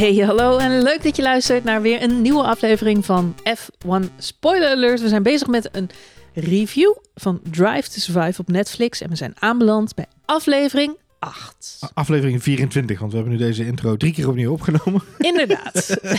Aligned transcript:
Hey, 0.00 0.14
hallo 0.16 0.58
en 0.58 0.82
leuk 0.82 1.02
dat 1.02 1.16
je 1.16 1.22
luistert 1.22 1.64
naar 1.64 1.82
weer 1.82 2.02
een 2.02 2.22
nieuwe 2.22 2.42
aflevering 2.42 3.04
van 3.04 3.34
F1 3.58 4.16
Spoiler 4.18 4.68
Alert. 4.68 5.00
We 5.00 5.08
zijn 5.08 5.22
bezig 5.22 5.48
met 5.48 5.68
een 5.72 5.90
review 6.34 6.94
van 7.14 7.40
Drive 7.50 7.90
to 7.90 7.98
Survive 7.98 8.40
op 8.40 8.48
Netflix 8.48 9.00
en 9.00 9.08
we 9.10 9.16
zijn 9.16 9.34
aanbeland 9.38 9.94
bij 9.94 10.06
aflevering 10.24 10.96
8. 11.18 11.78
Aflevering 11.94 12.42
24, 12.42 12.98
want 12.98 13.10
we 13.10 13.18
hebben 13.18 13.36
nu 13.36 13.42
deze 13.44 13.66
intro 13.66 13.96
drie 13.96 14.12
keer 14.12 14.28
opnieuw 14.28 14.52
opgenomen. 14.52 15.02
Inderdaad. 15.18 15.74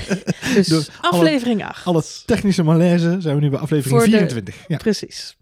dus 0.55 0.67
Door 0.67 0.85
alle- 1.01 1.17
aflevering 1.17 1.65
8. 1.65 1.85
Alle 1.85 2.03
technische 2.25 2.63
malaise 2.63 3.15
zijn 3.19 3.35
we 3.35 3.41
nu 3.41 3.49
bij 3.49 3.59
aflevering 3.59 3.95
Voor 4.01 4.09
de- 4.11 4.17
24. 4.17 4.55
Ja. 4.67 4.77
Precies. 4.77 5.37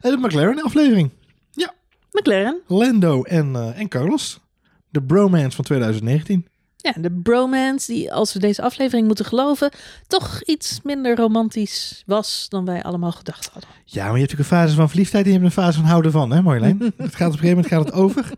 De 0.00 0.16
McLaren 0.20 0.62
aflevering. 0.62 1.10
McLaren. 2.12 2.60
Lando 2.66 3.22
en, 3.22 3.56
eh, 3.56 3.80
en 3.80 3.88
Carlos. 3.88 4.40
De 4.90 5.02
bromance 5.02 5.56
van 5.56 5.64
2019. 5.64 6.46
Ja, 6.84 6.92
de 7.00 7.10
bromance 7.22 7.92
die, 7.92 8.12
als 8.12 8.32
we 8.32 8.38
deze 8.38 8.62
aflevering 8.62 9.06
moeten 9.06 9.24
geloven, 9.24 9.70
toch 10.06 10.42
iets 10.42 10.80
minder 10.82 11.16
romantisch 11.16 12.02
was 12.06 12.46
dan 12.48 12.64
wij 12.64 12.82
allemaal 12.82 13.12
gedacht 13.12 13.48
hadden. 13.52 13.70
Ja, 13.84 14.04
maar 14.04 14.12
je 14.12 14.18
hebt 14.18 14.30
natuurlijk 14.30 14.50
een 14.50 14.56
fase 14.58 14.74
van 14.74 14.88
verliefdheid 14.88 15.24
en 15.24 15.32
je 15.32 15.38
hebt 15.38 15.48
een 15.56 15.62
fase 15.62 15.78
van 15.78 15.88
houden 15.88 16.12
van, 16.12 16.30
hè 16.32 16.42
Marjolein? 16.42 16.78
het 16.96 17.14
gaat 17.14 17.32
op 17.32 17.32
een 17.32 17.38
gegeven 17.38 17.48
moment 17.48 17.66
gaat 17.66 17.84
het 17.84 17.92
over. 17.94 18.30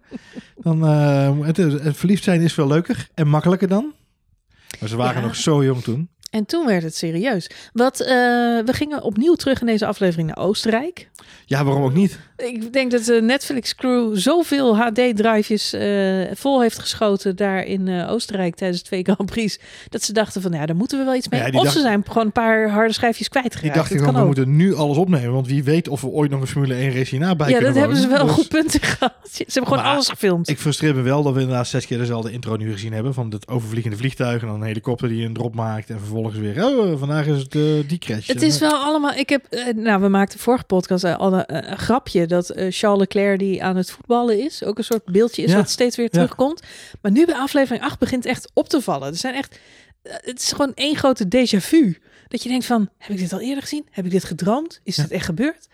Dan, 0.57 0.87
eh, 0.87 1.39
het, 1.41 1.97
verliefd 1.97 2.25
zijn 2.25 2.41
is 2.41 2.53
veel 2.53 2.67
leuker 2.67 3.09
en 3.15 3.29
makkelijker 3.29 3.69
dan. 3.69 3.93
Maar 4.81 4.89
ze 4.89 4.97
waren 4.97 5.21
Ja. 5.21 5.27
nog 5.27 5.37
zo 5.37 5.65
jong 5.65 5.83
toen. 5.83 6.09
En 6.31 6.47
toen 6.47 6.67
werd 6.67 6.83
het 6.83 6.97
serieus. 6.97 7.51
Wat, 7.73 8.01
eh, 8.01 8.07
we 8.09 8.73
gingen 8.73 9.03
opnieuw 9.03 9.35
terug 9.35 9.61
in 9.61 9.67
deze 9.67 9.87
aflevering 9.87 10.29
naar 10.29 10.45
Oostenrijk. 10.47 11.09
Ja, 11.45 11.65
waarom 11.65 11.83
ook 11.85 11.95
niet? 11.95 12.19
Ik 12.37 12.73
denk 12.73 12.91
dat 12.91 13.05
de 13.05 13.21
Netflix-crew 13.23 14.17
zoveel 14.17 14.77
HD-drivejes 14.77 15.73
eh, 15.73 16.21
vol 16.35 16.61
heeft 16.61 16.79
geschoten 16.79 17.37
daar 17.37 17.65
in 17.65 17.89
eh, 17.89 18.11
Oostenrijk 18.11 18.55
tijdens 18.55 18.81
de 18.81 18.87
twee 18.87 19.03
Grand 19.03 19.27
Prix. 19.31 19.59
Dat 19.89 20.03
ze 20.03 20.13
dachten 20.13 20.43
van, 20.43 20.53
ja, 20.53 20.67
daar 20.67 20.77
moeten 20.77 20.99
we 20.99 21.05
wel 21.05 21.15
iets 21.15 21.29
mee. 21.29 21.41
Ja, 21.41 21.47
die 21.47 21.57
of 21.59 21.63
dacht- 21.63 21.77
ze 21.77 21.81
zijn 21.83 22.05
gewoon 22.07 22.25
een 22.27 22.33
paar 22.33 22.69
harde 22.71 22.93
schijfjes 22.93 23.29
Die 23.29 23.41
kwijtgeraakt. 23.41 23.75
dachten 23.75 23.97
Dat 23.97 24.05
gewoon, 24.07 24.21
we 24.23 24.29
ook. 24.29 24.35
moeten 24.37 24.57
nu 24.57 24.75
alles 24.75 24.97
opnemen. 24.97 25.33
Want 25.33 25.47
wie 25.47 25.65
weet 25.65 25.89
of 25.89 26.01
we 26.01 26.07
ooit 26.07 26.31
nog 26.31 26.41
een 26.41 26.47
Formule 26.47 26.75
1 26.75 26.95
race 26.95 27.17
bij 27.19 27.29
Ja, 27.29 27.35
kunnen 27.37 27.63
dat 27.63 27.75
hebben 27.75 27.97
ze 27.97 28.09
wel 28.09 28.27
Dus- 28.27 28.35
goed 28.35 28.49
punten 28.59 28.81
gehad. 28.83 29.13
Ze 29.31 29.43
hebben 29.47 29.63
gewoon 29.67 29.79
Maar 29.83 29.93
alles 29.93 30.09
gefilmd. 30.09 30.49
Ik 30.49 30.59
frustreer 30.59 30.95
me 30.95 31.03
wel 31.03 31.23
dat 31.23 31.35
we 31.35 31.41
inderdaad 31.41 31.67
zes 31.69 31.87
keer 31.87 31.99
dezelfde 31.99 32.33
intro 32.33 32.57
nu 32.57 32.73
gezien 32.73 32.93
hebben. 32.93 33.15
Van 33.15 33.31
het 33.31 33.49
overvliegende 33.49 33.97
vliegtuig 33.97 34.41
en 34.43 34.47
dan 34.49 34.57
een 34.61 34.67
helikopter 34.67 35.09
die 35.09 35.25
een 35.27 35.33
drop 35.33 35.55
maakt. 35.55 35.91
En 35.91 35.99
vervolgens 35.99 36.15
weer, 36.23 36.65
oh, 36.65 36.99
vandaag 36.99 37.27
is 37.27 37.39
het 37.43 37.55
eh, 37.55 37.63
die 37.87 37.99
crash. 37.99 38.27
Het 38.27 38.43
is 38.43 38.59
wel 38.59 38.75
allemaal. 38.75 39.13
Ik 39.13 39.29
heb. 39.29 39.45
eh, 39.51 39.75
nou, 39.75 40.01
we 40.01 40.09
maakten 40.09 40.39
vorige 40.39 40.65
podcast 40.65 41.05
eh, 41.05 41.17
al 41.17 41.33
een, 41.33 41.67
een 41.71 41.79
grapje 41.79 42.27
dat 42.27 42.53
Charles 42.69 42.99
Leclerc 43.01 43.39
die 43.39 43.63
aan 43.65 43.77
het 43.77 43.91
voetballen 43.91 44.45
is, 44.45 44.65
ook 44.65 44.79
een 44.79 44.85
soort 44.85 45.05
beeldje 45.05 45.43
is 45.43 45.51
Ja. 45.51 45.57
wat 45.57 45.71
steeds 45.71 45.97
weer 45.97 46.05
Ja. 46.07 46.13
terugkomt. 46.13 46.63
Maar 47.03 47.13
nu 47.13 47.27
bij 47.27 47.35
aflevering 47.35 47.85
8 47.85 47.99
begint 47.99 48.27
echt 48.27 48.51
op 48.55 48.69
te 48.69 48.81
vallen. 48.81 49.09
Er 49.09 49.17
zijn 49.17 49.35
echt. 49.35 49.59
Het 50.03 50.41
is 50.41 50.53
gewoon 50.53 50.73
één 50.75 50.97
grote 50.97 51.25
déjà 51.25 51.57
vu. 51.61 51.99
Dat 52.29 52.43
je 52.43 52.49
denkt 52.49 52.65
van, 52.67 52.89
heb 52.99 53.11
ik 53.11 53.19
dit 53.19 53.33
al 53.33 53.41
eerder 53.41 53.63
gezien? 53.63 53.87
Heb 53.91 54.05
ik 54.05 54.11
dit 54.11 54.25
gedroomd? 54.25 54.81
Is 54.85 54.97
het 54.97 55.11
echt 55.11 55.25
gebeurd? 55.25 55.69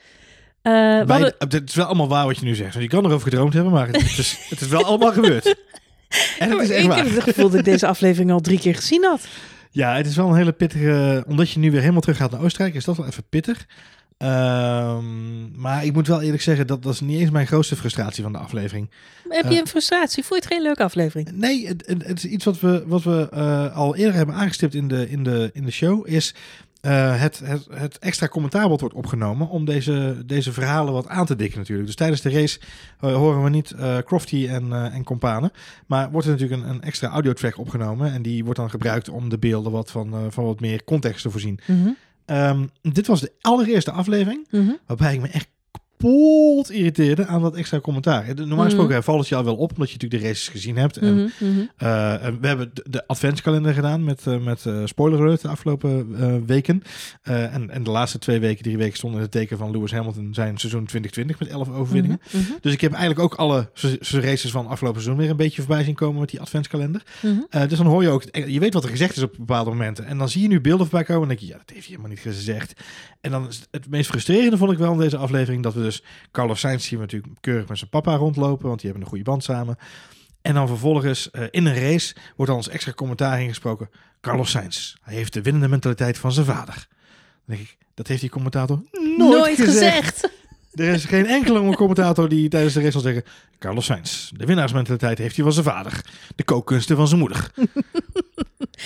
Wij- 0.63 1.05
hadden- 1.07 1.35
Het 1.39 1.69
is 1.69 1.75
wel 1.75 1.85
allemaal 1.87 2.09
waar 2.09 2.27
wat 2.27 2.39
je 2.39 2.45
nu 2.45 2.55
zegt. 2.55 2.75
Je 2.75 2.89
kan 2.89 3.05
erover 3.05 3.29
gedroomd 3.29 3.53
hebben, 3.53 3.73
maar 3.73 3.87
het, 3.87 4.19
is, 4.19 4.39
het 4.49 4.61
is 4.61 4.67
wel 4.69 4.85
allemaal 4.85 5.13
gebeurd. 5.13 5.55
En 6.39 6.51
het 6.51 6.61
is 6.61 6.71
echt 6.71 6.83
ik 6.83 6.89
waar. 6.89 6.97
heb 7.05 7.15
het 7.15 7.23
gevoel 7.23 7.49
dat 7.51 7.59
ik 7.59 7.65
deze 7.65 7.87
aflevering 7.87 8.31
al 8.31 8.41
drie 8.41 8.59
keer 8.59 8.75
gezien 8.75 9.05
had. 9.05 9.21
Ja, 9.75 9.97
het 9.97 10.07
is 10.07 10.17
wel 10.17 10.29
een 10.29 10.37
hele 10.37 10.53
pittige... 10.53 11.25
Omdat 11.29 11.51
je 11.51 11.59
nu 11.59 11.71
weer 11.71 11.81
helemaal 11.81 12.01
terug 12.01 12.17
gaat 12.17 12.31
naar 12.31 12.41
Oostenrijk, 12.43 12.75
is 12.75 12.85
dat 12.85 12.97
wel 12.97 13.07
even 13.07 13.25
pittig. 13.29 13.67
Ehm, 14.19 15.61
maar 15.61 15.85
ik 15.85 15.93
moet 15.93 16.07
wel 16.07 16.23
eerlijk 16.23 16.43
zeggen, 16.43 16.67
dat, 16.67 16.83
dat 16.83 16.93
is 16.93 17.01
niet 17.01 17.21
eens 17.21 17.31
mijn 17.31 17.47
grootste 17.47 17.77
frustratie 17.77 18.23
van 18.23 18.33
de 18.33 18.39
aflevering. 18.39 18.91
Heb 19.29 19.45
je 19.45 19.51
Eh. 19.51 19.57
een 19.57 19.67
frustratie? 19.67 20.25
Vond 20.25 20.43
je 20.43 20.47
het 20.49 20.55
geen 20.55 20.63
leuke 20.63 20.83
aflevering? 20.83 21.31
Nee, 21.33 21.67
het, 21.67 21.83
het, 21.87 22.07
het 22.07 22.19
is 22.19 22.25
iets 22.25 22.45
wat 22.45 22.61
we, 22.61 22.85
wat 22.87 23.03
we 23.03 23.29
eh, 23.33 23.77
al 23.77 23.97
eerder 23.97 24.15
hebben 24.15 24.35
aangestipt 24.35 24.75
in 24.75 24.89
de, 24.89 25.11
in 25.11 25.23
de, 25.25 25.51
in 25.53 25.65
de 25.65 25.71
show. 25.71 26.09
Is 26.09 26.35
eh, 26.83 27.21
het, 27.21 27.41
het, 27.45 27.67
het 27.71 27.99
extra 27.99 28.29
commentaar 28.29 28.69
wat 28.69 28.81
wordt 28.81 28.95
opgenomen 28.95 29.49
om 29.49 29.65
deze, 29.65 30.23
deze 30.27 30.53
verhalen 30.53 30.93
wat 30.93 31.09
aan 31.09 31.27
te 31.27 31.37
dikken 31.37 31.59
natuurlijk. 31.59 31.87
Dus 31.87 31.97
tijdens 31.97 32.21
de 32.21 32.31
race 32.31 32.61
eh, 33.01 33.15
horen 33.15 33.45
we 33.45 33.51
niet 33.51 33.71
eh, 33.71 33.99
Crofty 33.99 34.47
en, 34.49 34.73
en 34.93 35.05
companen. 35.05 35.53
Maar 35.87 36.11
wordt 36.11 36.27
er 36.27 36.33
natuurlijk 36.33 36.63
een, 36.63 36.69
een 36.69 36.83
extra 36.83 37.09
audiotrack 37.09 37.59
opgenomen. 37.59 38.13
En 38.13 38.23
die 38.23 38.45
wordt 38.45 38.59
dan 38.59 38.71
gebruikt 38.71 39.09
om 39.09 39.29
de 39.29 39.39
beelden 39.39 39.73
wat 39.73 39.91
van, 39.91 40.33
van 40.33 40.45
wat 40.45 40.61
meer 40.61 40.85
context 40.85 41.23
te 41.23 41.31
voorzien. 41.31 41.61
Mhm, 41.67 41.91
Ehm, 42.25 42.67
dit 42.83 43.07
was 43.07 43.21
de 43.21 43.33
allereerste 43.41 43.91
aflevering 43.91 44.47
mhm. 44.51 44.73
waarbij 44.87 45.15
ik 45.15 45.21
me 45.21 45.29
echt 45.29 45.49
kapot 46.03 46.71
irriteerde 46.71 47.27
aan 47.27 47.43
dat 47.43 47.57
extra 47.57 47.81
commentaar. 47.81 48.25
Normaal 48.35 48.65
gesproken 48.65 48.95
Mhm. 48.95 49.03
valt 49.03 49.19
het 49.19 49.29
je 49.29 49.35
al 49.37 49.45
wel 49.45 49.57
op, 49.57 49.71
omdat 49.73 49.91
je 49.91 49.95
natuurlijk 49.95 50.23
de 50.23 50.29
races 50.29 50.49
gezien 50.49 50.77
hebt. 50.77 50.97
En 50.97 51.15
Mhm, 51.15 51.29
mhm. 51.39 51.61
eh, 51.77 52.25
en 52.25 52.41
we 52.41 52.47
hebben 52.47 52.71
de, 52.75 52.85
de 52.91 53.07
adventskalender 53.07 53.75
gedaan 53.75 54.05
met, 54.05 54.27
eh, 54.27 54.39
met 54.39 54.67
eh, 54.67 54.83
spoiler 54.85 55.21
alert 55.21 55.41
de 55.41 55.49
afgelopen 55.49 55.91
weken. 56.47 56.83
En, 57.23 57.71
en 57.71 57.83
de 57.83 57.91
laatste 57.91 58.19
twee 58.19 58.41
weken, 58.41 58.63
drie 58.63 58.77
weken 58.77 58.97
stonden 58.97 59.19
in 59.19 59.25
het 59.25 59.35
teken 59.35 59.59
van 59.59 59.71
Lewis 59.71 59.93
Hamilton 59.93 60.35
zijn 60.35 60.59
seizoen 60.59 60.87
2020 60.87 61.39
met 61.39 61.49
11 61.49 61.69
overwinningen. 61.71 62.21
Dus 62.61 62.73
ik 62.73 62.81
heb 62.81 62.93
eigenlijk 62.93 63.21
ook 63.21 63.35
alle 63.35 63.71
races 64.11 64.51
van 64.51 64.67
afgelopen 64.67 65.01
seizoen 65.01 65.23
weer 65.23 65.31
een 65.31 65.37
beetje 65.37 65.63
voorbij 65.63 65.85
zien 65.85 65.95
komen 65.95 66.21
met 66.21 66.31
die 66.31 66.41
adventskalender. 66.41 67.03
dus 67.69 67.79
dan 67.79 67.87
hoor 67.87 68.03
je 68.03 68.09
ook, 68.09 68.25
je 68.33 68.61
weet 68.61 68.75
wat 68.75 68.85
er 68.85 68.91
gezegd 68.91 69.17
is 69.17 69.23
op 69.23 69.35
bepaalde 69.39 69.71
momenten. 69.71 70.05
En 70.07 70.19
dan 70.19 70.29
zie 70.29 70.43
je 70.43 70.49
nu 70.49 70.61
beelden 70.61 70.87
voorbij 70.87 71.05
komen 71.05 71.23
en 71.23 71.29
denk 71.29 71.41
je, 71.41 71.47
ja, 71.47 71.59
dat 71.59 71.71
heeft 71.71 71.87
hij 71.87 71.97
helemaal 71.97 72.11
niet 72.11 72.35
gezegd. 72.35 72.73
En 73.21 73.31
dan 73.31 73.49
is 73.49 73.57
het, 73.57 73.69
het 73.71 73.89
meest 73.91 74.11
frustrerende 74.11 74.57
vond 74.57 74.73
ik 74.73 74.79
wel 74.79 74.93
in 74.93 74.99
deze 74.99 75.17
aflevering 75.17 75.63
dat 75.63 75.75
we 75.75 75.83
dus 75.83 75.92
Carlos 76.31 76.61
Sainz 76.61 76.87
zien 76.87 76.99
we 76.99 77.05
natuurlijk 77.05 77.33
keurig 77.41 77.69
met 77.69 77.79
zijn 77.79 77.91
papa 77.91 78.15
rondlopen, 78.15 78.69
want 78.69 78.81
die 78.81 78.91
hebben 78.91 79.03
een 79.03 79.15
goede 79.15 79.31
band 79.31 79.45
samen. 79.45 79.79
En 80.43 80.55
dan 80.55 80.69
vervolgens 80.69 81.31
eh, 81.31 81.45
in 81.51 81.67
een 81.67 81.75
race 81.75 82.15
wordt 82.37 82.51
dan 82.51 82.61
als 82.61 82.69
extra 82.69 82.93
commentaar 82.93 83.43
ingesproken. 83.43 83.91
Carlos 84.21 84.51
Sainz, 84.51 84.95
hij 85.03 85.15
heeft 85.15 85.33
de 85.33 85.43
winnende 85.43 85.69
mentaliteit 85.69 86.19
van 86.19 86.33
zijn 86.33 86.47
vader. 86.47 86.75
Dan 87.47 87.57
denk 87.57 87.61
ik, 87.61 87.77
dat 87.95 88.07
heeft 88.07 88.21
die 88.21 88.31
commentator 88.31 88.83
nooit, 88.93 89.19
Nooit 89.19 89.61
gezegd. 89.61 90.29
Er 90.73 90.89
is 90.89 91.05
geen 91.05 91.27
enkele 91.27 91.75
commentator 91.75 92.29
die 92.29 92.49
tijdens 92.49 92.75
de 92.75 92.81
race 92.81 92.93
zal 92.93 93.01
zeggen... 93.01 93.25
Carlos 93.59 93.85
Sainz, 93.85 94.31
de 94.31 94.47
winnaarsmentaliteit 94.47 95.19
heeft 95.19 95.35
hij 95.35 95.45
van 95.45 95.53
zijn 95.53 95.65
vader. 95.65 96.05
De 96.37 96.45
kookkunsten 96.45 96.97
van 96.97 97.09
zijn 97.09 97.21
moeder. 97.21 97.51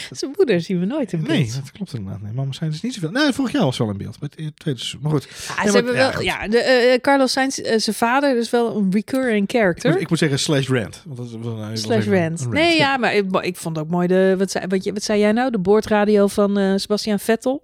Zijn 0.11 0.33
moeder 0.37 0.61
zien 0.61 0.81
we 0.81 0.87
nooit 0.87 1.13
in 1.13 1.19
beeld. 1.23 1.31
Nee, 1.39 1.47
dat 1.47 1.73
klopt 1.73 1.95
inderdaad. 1.95 2.23
Nee, 2.23 2.33
mama 2.33 2.53
Sainz 2.53 2.75
is 2.75 2.81
niet 2.83 2.95
zoveel. 2.95 3.11
Nee, 3.11 3.33
vorig 3.33 3.53
jaar 3.53 3.65
was 3.65 3.79
wel 3.79 3.91
in 3.91 3.97
beeld. 3.97 4.21
Maar, 4.21 4.29
het- 4.37 4.57
tweede 4.59 4.81
seizoen. 4.81 5.01
maar 5.03 5.13
goed. 5.13 5.23
Ja, 5.25 5.37
Ja, 5.39 5.55
ze 5.55 5.55
maar- 5.65 5.73
hebben 5.75 5.95
wel, 5.95 6.21
ja, 6.21 6.49
de, 6.49 6.59
eh, 6.59 7.01
Carlos 7.01 7.33
Sainz, 7.33 7.59
eh, 7.59 7.79
zijn 7.79 7.97
vader, 7.97 8.37
is 8.37 8.51
wel 8.51 8.77
een 8.77 8.93
recurring 8.93 9.43
Ik 9.43 9.51
character. 9.57 9.91
moet, 9.93 10.01
ik 10.01 10.09
moet 10.09 10.19
zeggen 10.19 10.39
slash 10.39 10.69
rant. 10.69 11.03
Want 11.07 11.19
dat 11.19 11.79
Slash 11.79 12.07
rant. 12.07 12.51
Nee, 12.51 12.77
ja, 12.77 12.97
maar 12.97 13.15
ik, 13.15 13.25
ik 13.41 13.57
vond 13.57 13.79
ook 13.79 13.89
mooi 13.89 14.07
de. 14.07 14.35
Wat 14.39 14.51
zei, 14.51 14.65
wat, 14.69 14.85
wat 14.85 15.03
zei 15.03 15.21
jij 15.21 15.33
nou? 15.33 15.51
De 15.51 15.59
boordradio 15.59 16.27
van 16.27 16.59
eh 16.59 16.73
Sebastian 16.77 17.19
Vettel. 17.19 17.63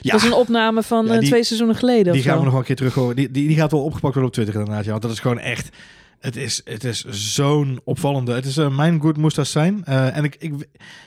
Ja, 0.00 0.12
Dat 0.12 0.20
is 0.20 0.26
een 0.26 0.32
opname 0.34 0.82
van 0.82 1.06
Ja, 1.06 1.12
eh, 1.12 1.18
die- 1.18 1.28
twee 1.28 1.44
seizoenen 1.44 1.76
geleden. 1.76 2.12
die 2.12 2.22
gaan 2.22 2.36
we 2.38 2.42
nog 2.42 2.50
wel 2.50 2.60
een 2.60 2.66
keer 2.66 2.76
terug 2.76 2.94
horen. 2.94 3.16
Die, 3.16 3.30
die, 3.30 3.46
die 3.48 3.56
gaat 3.56 3.70
wel 3.70 3.80
opgepakt 3.82 4.14
worden 4.14 4.24
op 4.24 4.32
Twitter 4.32 4.54
inderdaad. 4.54 4.84
Ja, 4.84 4.90
want 4.90 5.02
dat 5.02 5.10
is 5.10 5.20
gewoon 5.20 5.38
echt... 5.38 5.68
Het 6.20 6.36
is, 6.36 6.60
het 6.64 6.84
is 6.84 7.04
zo'n 7.04 7.80
opvallende... 7.84 8.32
Het 8.32 8.44
is 8.44 8.56
uh, 8.58 8.76
Mijn 8.76 9.00
Good 9.00 9.16
moest 9.16 9.36
dat 9.36 9.46
zijn. 9.46 9.84
Eh, 9.84 10.16
en 10.16 10.24
ik, 10.24 10.36
ik, 10.38 10.52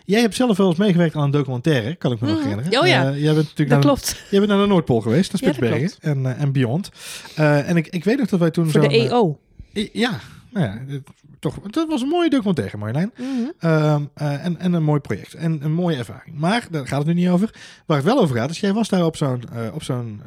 jij 0.06 0.22
hebt 0.22 0.36
zelf 0.36 0.58
wel 0.58 0.68
eens 0.68 0.78
meegewerkt 0.78 1.16
aan 1.16 1.24
een 1.24 1.32
documentaire, 1.32 1.96
kan 1.96 2.12
ik 2.12 2.20
me 2.20 2.28
nog 2.28 2.38
Mhm. 2.40 2.48
herinneren. 2.48 2.82
Oh 2.82 2.88
ja. 2.88 3.12
Eh, 3.12 3.22
jij 3.24 3.34
bent 3.34 3.48
natuurlijk 3.48 3.70
Dat 3.70 3.82
de- 3.82 3.88
klopt. 3.88 4.22
Jij 4.30 4.40
bent 4.40 4.52
naar 4.52 4.62
de 4.62 4.68
Noordpool 4.68 5.02
geweest, 5.02 5.32
naar 5.34 5.42
Ja, 5.44 5.54
Spitsbergen 5.54 5.92
en, 6.00 6.26
eh, 6.36 6.42
en 6.42 6.52
beyond. 6.52 6.90
Eh, 7.36 7.70
en 7.70 7.78
ik, 7.78 7.88
ik 7.88 8.04
weet 8.04 8.18
nog 8.18 8.28
dat 8.28 8.40
wij 8.40 8.52
toen 8.52 8.70
Voor 8.70 8.82
de 8.82 8.88
eh, 8.88 9.06
EO. 9.06 9.40
I- 9.76 9.90
Ja, 9.94 10.20
nou 10.52 10.66
ja, 10.66 10.80
dit- 10.88 11.02
toch, 11.40 11.60
dat 11.60 11.88
was 11.88 12.02
een 12.02 12.08
mooie 12.08 12.30
documentaire, 12.30 12.78
Marjolein. 12.78 13.12
Mhm. 13.18 13.28
Ehm, 13.60 14.04
eh, 14.14 14.46
en, 14.46 14.60
en 14.60 14.74
een 14.74 14.84
mooi 14.84 15.00
project. 15.00 15.34
En 15.34 15.60
een 15.64 15.74
mooie 15.74 15.96
ervaring. 15.96 16.36
Maar 16.40 16.68
daar 16.72 16.88
gaat 16.88 16.98
het 16.98 17.08
nu 17.08 17.14
niet 17.14 17.30
over. 17.30 17.50
Waar 17.86 17.98
het 17.98 18.06
wel 18.06 18.20
over 18.20 18.36
gaat, 18.36 18.50
is 18.50 18.60
jij 18.60 18.74
was 18.74 18.90
daar 18.90 19.06
op 19.06 19.16
zo'n, 19.16 19.44
eh, 19.54 19.74
op 19.74 19.84
zo'n 19.84 20.22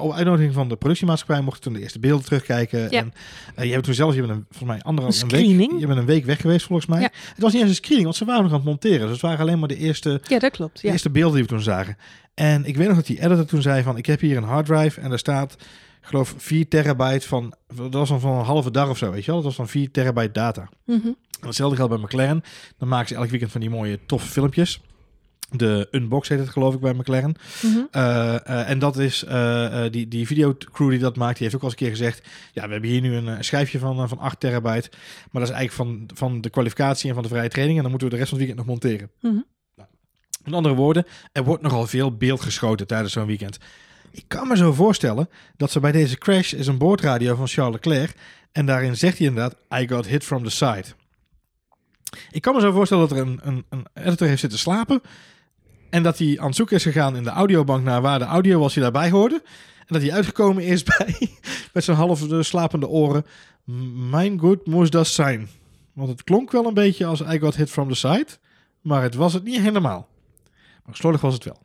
op 0.00 0.12
uitnodiging 0.12 0.52
van 0.54 0.68
de 0.68 0.76
productiemaatschappij. 0.76 1.40
Mocht 1.44 1.62
toen 1.62 1.72
de 1.72 1.80
eerste 1.80 1.98
beelden 1.98 2.24
terugkijken. 2.24 2.80
Ja. 2.80 3.00
En 3.00 3.12
uh, 3.58 3.64
je 3.64 3.72
hebt 3.72 3.84
toen 3.84 3.94
zelf, 3.94 4.14
je 4.14 4.20
bent 4.20 4.32
een, 4.32 4.46
volgens 4.50 4.70
mij 4.70 4.82
anderhalf 4.82 5.16
Een 5.16 5.22
een 5.22 5.28
week. 5.28 5.40
screening. 5.44 5.80
Je 5.80 5.86
bent 5.86 5.98
een 5.98 6.06
week 6.06 6.24
weg 6.24 6.40
geweest 6.40 6.66
volgens 6.66 6.88
mij. 6.88 7.00
Ja. 7.00 7.10
Het 7.12 7.38
was 7.42 7.52
niet 7.52 7.60
eens 7.60 7.70
een 7.70 7.76
screening, 7.76 8.04
want 8.04 8.16
ze 8.16 8.24
waren 8.24 8.42
nog 8.42 8.50
aan 8.50 8.56
het 8.56 8.66
monteren. 8.66 9.00
Dus 9.00 9.10
het 9.10 9.20
waren 9.20 9.38
alleen 9.38 9.58
maar 9.58 9.68
de 9.68 9.76
eerste 9.76 10.20
Ja, 10.28 10.38
dat 10.38 10.50
klopt. 10.50 10.80
de 10.82 10.88
eerste 10.88 11.10
beelden 11.10 11.34
die 11.34 11.42
we 11.42 11.48
toen 11.48 11.62
zagen. 11.62 11.96
En 12.34 12.64
ik 12.64 12.76
weet 12.76 12.86
nog 12.86 12.96
dat 12.96 13.06
die 13.06 13.20
editor 13.22 13.44
toen 13.44 13.62
zei 13.62 13.82
van... 13.82 13.96
ik 13.96 14.06
heb 14.06 14.20
hier 14.20 14.36
een 14.36 14.42
harddrive 14.42 15.00
en 15.00 15.08
daar 15.08 15.18
staat... 15.18 15.56
ik 16.02 16.08
geloof 16.08 16.34
4 16.36 16.68
terabyte 16.68 17.28
van... 17.28 17.54
dat 17.74 17.92
was 17.92 18.08
dan 18.08 18.20
van 18.20 18.38
een 18.38 18.44
halve 18.44 18.70
dag 18.70 18.88
of 18.88 18.98
zo, 18.98 19.10
weet 19.10 19.24
je 19.24 19.30
wel? 19.30 19.34
Dat 19.34 19.44
was 19.44 19.54
van 19.54 19.68
4 19.68 19.90
terabyte 19.90 20.32
data. 20.32 20.68
Mhm. 20.86 21.06
En 21.40 21.46
hetzelfde 21.46 21.76
geldt 21.76 21.92
bij 21.94 22.02
McLaren. 22.02 22.42
Dan 22.78 22.88
maken 22.88 23.08
ze 23.08 23.14
elk 23.14 23.30
weekend 23.30 23.50
van 23.50 23.60
die 23.60 23.70
mooie 23.70 23.98
toffe 24.06 24.28
filmpjes. 24.28 24.80
De 25.50 25.88
Unbox 25.90 26.28
heet 26.28 26.38
het 26.38 26.48
geloof 26.48 26.74
ik 26.74 26.80
bij 26.80 26.92
McLaren. 26.92 27.34
Mhm. 27.62 27.78
Eh, 27.90 28.34
eh, 28.34 28.70
en 28.70 28.78
dat 28.78 28.98
is 28.98 29.24
eh, 29.24 29.82
die, 29.90 30.08
die 30.08 30.26
videocrew 30.26 30.90
die 30.90 30.98
dat 30.98 31.16
maakt, 31.16 31.38
die 31.38 31.42
heeft 31.42 31.54
ook 31.54 31.62
al 31.62 31.68
eens 31.68 31.80
een 31.80 31.86
keer 31.86 31.96
gezegd: 31.96 32.28
Ja, 32.52 32.66
we 32.66 32.72
hebben 32.72 32.90
hier 32.90 33.00
nu 33.00 33.14
een 33.14 33.44
schijfje 33.44 33.78
van, 33.78 34.08
van 34.08 34.18
8 34.18 34.40
terabyte. 34.40 34.88
Maar 35.30 35.42
dat 35.42 35.50
is 35.50 35.56
eigenlijk 35.56 35.72
van, 35.72 36.16
van 36.16 36.40
de 36.40 36.50
kwalificatie 36.50 37.08
en 37.08 37.14
van 37.14 37.22
de 37.22 37.28
vrije 37.28 37.48
training. 37.48 37.76
En 37.76 37.82
dan 37.82 37.90
moeten 37.90 38.08
we 38.08 38.14
de 38.14 38.20
rest 38.20 38.30
van 38.30 38.38
het 38.38 38.48
weekend 38.48 38.66
nog 38.66 38.80
monteren. 38.80 39.10
Met 40.44 40.54
andere 40.54 40.74
woorden, 40.74 41.04
er 41.32 41.44
wordt 41.44 41.62
nogal 41.62 41.86
veel 41.86 42.16
beeld 42.16 42.40
geschoten 42.40 42.86
tijdens 42.86 43.12
zo'n 43.12 43.26
weekend. 43.26 43.58
Ik 44.12 44.24
kan 44.28 44.48
me 44.48 44.56
zo 44.56 44.72
voorstellen 44.72 45.28
dat 45.56 45.70
ze 45.70 45.80
bij 45.80 45.92
deze 45.92 46.18
crash 46.18 46.52
is 46.52 46.66
een 46.66 46.78
boordradio 46.78 47.34
van 47.34 47.48
Charles 47.48 47.74
Leclerc. 47.74 48.14
En 48.52 48.66
daarin 48.66 48.96
zegt 48.96 49.18
hij 49.18 49.26
inderdaad: 49.26 49.80
I 49.80 49.88
got 49.88 50.06
hit 50.06 50.24
from 50.24 50.44
the 50.44 50.50
side. 50.50 50.84
Ik 52.30 52.42
kan 52.42 52.54
me 52.54 52.60
zo 52.60 52.72
voorstellen 52.72 53.08
dat 53.08 53.18
er 53.18 53.26
een, 53.26 53.40
een, 53.42 53.64
een 53.68 53.86
editor 53.94 54.26
heeft 54.28 54.40
zitten 54.40 54.58
slapen. 54.58 55.02
En 55.90 56.02
dat 56.02 56.18
hij 56.18 56.36
aan 56.40 56.46
het 56.46 56.56
zoeken 56.56 56.76
is 56.76 56.82
gegaan 56.82 57.16
in 57.16 57.22
de 57.22 57.30
audiobank 57.30 57.84
naar 57.84 58.00
waar 58.00 58.18
de 58.18 58.24
audio 58.24 58.58
was 58.58 58.72
die 58.72 58.82
daarbij 58.82 59.10
hoorde. 59.10 59.42
En 59.78 59.86
dat 59.86 60.02
hij 60.02 60.12
uitgekomen 60.12 60.62
is 60.64 60.82
bij, 60.98 61.30
met 61.72 61.84
zijn 61.84 61.96
half 61.96 62.20
de 62.20 62.42
slapende 62.42 62.88
oren. 62.88 63.26
Mijn 64.10 64.40
good 64.40 64.66
moest 64.66 64.92
dat 64.92 65.06
zijn. 65.06 65.48
Want 65.92 66.08
het 66.08 66.24
klonk 66.24 66.50
wel 66.50 66.66
een 66.66 66.74
beetje 66.74 67.06
als 67.06 67.20
I 67.20 67.38
got 67.38 67.56
hit 67.56 67.70
from 67.70 67.88
the 67.88 67.94
side. 67.94 68.26
Maar 68.80 69.02
het 69.02 69.14
was 69.14 69.32
het 69.32 69.44
niet 69.44 69.60
helemaal. 69.60 70.08
Maar 70.84 70.96
slordig 70.96 71.20
was 71.20 71.34
het 71.34 71.44
wel. 71.44 71.61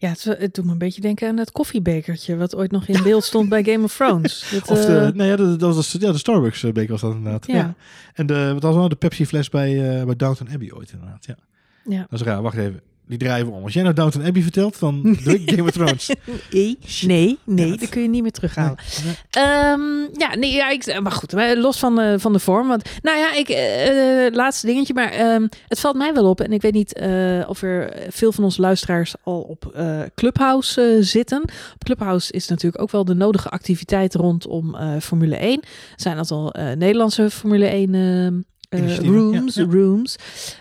Ja, 0.00 0.08
het, 0.08 0.24
het 0.24 0.54
doet 0.54 0.64
me 0.64 0.72
een 0.72 0.78
beetje 0.78 1.00
denken 1.00 1.28
aan 1.28 1.36
het 1.36 1.52
koffiebekertje... 1.52 2.36
wat 2.36 2.56
ooit 2.56 2.70
nog 2.70 2.86
in 2.86 3.02
beeld 3.02 3.24
stond 3.24 3.48
bij 3.48 3.64
Game 3.64 3.84
of 3.84 3.96
Thrones. 3.96 4.48
Dat, 4.52 4.70
Of 4.70 4.84
de, 4.84 4.98
eh, 4.98 5.12
nee, 5.12 5.28
ja, 5.28 5.36
dat, 5.36 5.60
dat 5.60 5.74
was 5.74 5.90
de, 5.90 6.00
ja, 6.00 6.12
de 6.12 6.18
Starbucks 6.18 6.62
eh, 6.62 6.72
beker 6.72 6.90
was 6.90 7.00
dat 7.00 7.14
inderdaad. 7.14 7.46
Ja. 7.46 7.74
En 8.14 8.26
de, 8.26 8.52
wat 8.52 8.62
was 8.62 8.74
nou 8.74 8.88
de 8.88 8.96
Pepsi 8.96 9.26
fles 9.26 9.48
bij, 9.48 9.98
eh 9.98 10.04
bij 10.04 10.16
Downton 10.16 10.48
Abbey 10.52 10.72
ooit 10.72 10.92
inderdaad. 10.92 11.26
Ja. 11.26 11.36
ja. 11.84 12.06
Dat 12.10 12.20
is 12.20 12.26
raar. 12.26 12.42
Wacht 12.42 12.56
even. 12.56 12.80
Die 13.10 13.18
draaien 13.18 13.46
we 13.46 13.52
om. 13.52 13.62
Als 13.62 13.72
jij 13.72 13.82
nou 13.82 13.94
Downton 13.94 14.24
Abbey 14.24 14.42
vertelt, 14.42 14.80
dan 14.80 15.02
doe 15.24 15.34
ik 15.34 15.50
Game 15.50 15.62
of 15.62 15.70
Thrones. 15.70 16.10
Nee, 16.50 16.78
nee, 17.06 17.38
nee, 17.44 17.76
dat 17.76 17.88
kun 17.88 18.02
je 18.02 18.08
niet 18.08 18.22
meer 18.22 18.30
terughalen. 18.30 18.76
Nee. 19.04 19.14
Ehm, 19.30 19.80
ja, 20.12 20.34
nee, 20.34 20.52
ja, 20.52 20.70
ik, 20.70 21.00
maar 21.00 21.12
goed, 21.12 21.32
los 21.56 21.78
van, 21.78 21.96
de 21.96 22.14
van 22.18 22.32
de 22.32 22.38
vorm. 22.38 22.68
Want, 22.68 22.88
nou 23.02 23.18
ja, 23.18 23.34
ik, 23.34 23.48
eh, 23.48 24.26
eh, 24.26 24.34
laatste 24.34 24.66
dingetje, 24.66 24.94
maar 24.94 25.10
ehm, 25.10 25.46
het 25.68 25.80
valt 25.80 25.96
mij 25.96 26.14
wel 26.14 26.28
op. 26.28 26.40
En 26.40 26.52
ik 26.52 26.62
weet 26.62 26.72
niet 26.72 26.92
eh, 26.92 27.44
of 27.48 27.62
er 27.62 27.96
veel 28.08 28.32
van 28.32 28.44
onze 28.44 28.60
luisteraars 28.60 29.14
al 29.22 29.40
op 29.40 29.70
eh, 29.74 30.00
Clubhouse 30.14 30.82
eh, 30.82 30.96
zitten. 31.00 31.42
Op 31.74 31.84
Clubhouse 31.84 32.32
is 32.32 32.48
natuurlijk 32.48 32.82
ook 32.82 32.90
wel 32.90 33.04
de 33.04 33.14
nodige 33.14 33.48
activiteit 33.48 34.14
rondom 34.14 34.74
eh, 34.74 34.96
Formule 35.00 35.36
1. 35.36 35.60
Er 35.60 35.68
zijn 35.96 36.14
een 36.14 36.20
aantal 36.20 36.52
eh, 36.52 36.76
Nederlandse 36.76 37.30
Formule 37.30 37.66
1 37.66 38.44
eh, 38.70 38.98
rooms, 38.98 39.54
ja, 39.54 39.62
ja. 39.62 39.68
rooms 39.70 40.16